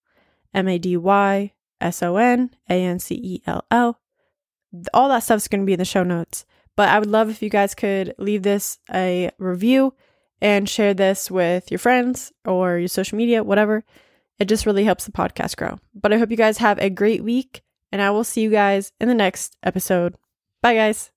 M 0.55 0.69
A 0.69 0.79
D 0.79 0.97
Y 0.97 1.53
S 1.81 2.03
O 2.03 2.17
N 2.17 2.51
A 2.69 2.75
N 2.75 2.99
C 2.99 3.15
E 3.15 3.43
L 3.47 3.65
L 3.71 4.01
all 4.93 5.09
that 5.09 5.23
stuff's 5.23 5.49
going 5.49 5.61
to 5.61 5.67
be 5.67 5.73
in 5.73 5.79
the 5.79 5.85
show 5.85 6.03
notes. 6.03 6.45
But 6.77 6.89
I 6.91 6.99
would 6.99 7.09
love 7.09 7.31
if 7.31 7.43
you 7.43 7.49
guys 7.49 7.75
could 7.75 8.15
leave 8.19 8.43
this 8.43 8.79
a 8.93 9.31
review 9.39 9.95
and 10.43 10.69
share 10.69 10.93
this 10.93 11.31
with 11.31 11.71
your 11.71 11.79
friends 11.79 12.33
or 12.45 12.79
your 12.79 12.89
social 12.89 13.17
media, 13.17 13.43
whatever. 13.43 13.85
It 14.39 14.47
just 14.47 14.67
really 14.67 14.85
helps 14.85 15.07
the 15.07 15.13
podcast 15.13 15.57
grow. 15.57 15.79
But 15.95 16.13
I 16.13 16.19
hope 16.19 16.31
you 16.31 16.37
guys 16.37 16.59
have 16.59 16.79
a 16.79 16.91
great 16.91 17.25
week, 17.25 17.63
and 17.91 18.03
I 18.03 18.11
will 18.11 18.25
see 18.25 18.43
you 18.43 18.51
guys 18.51 18.93
in 19.01 19.09
the 19.09 19.15
next 19.15 19.57
episode. 19.63 20.17
Bye, 20.61 20.75
guys. 20.75 21.11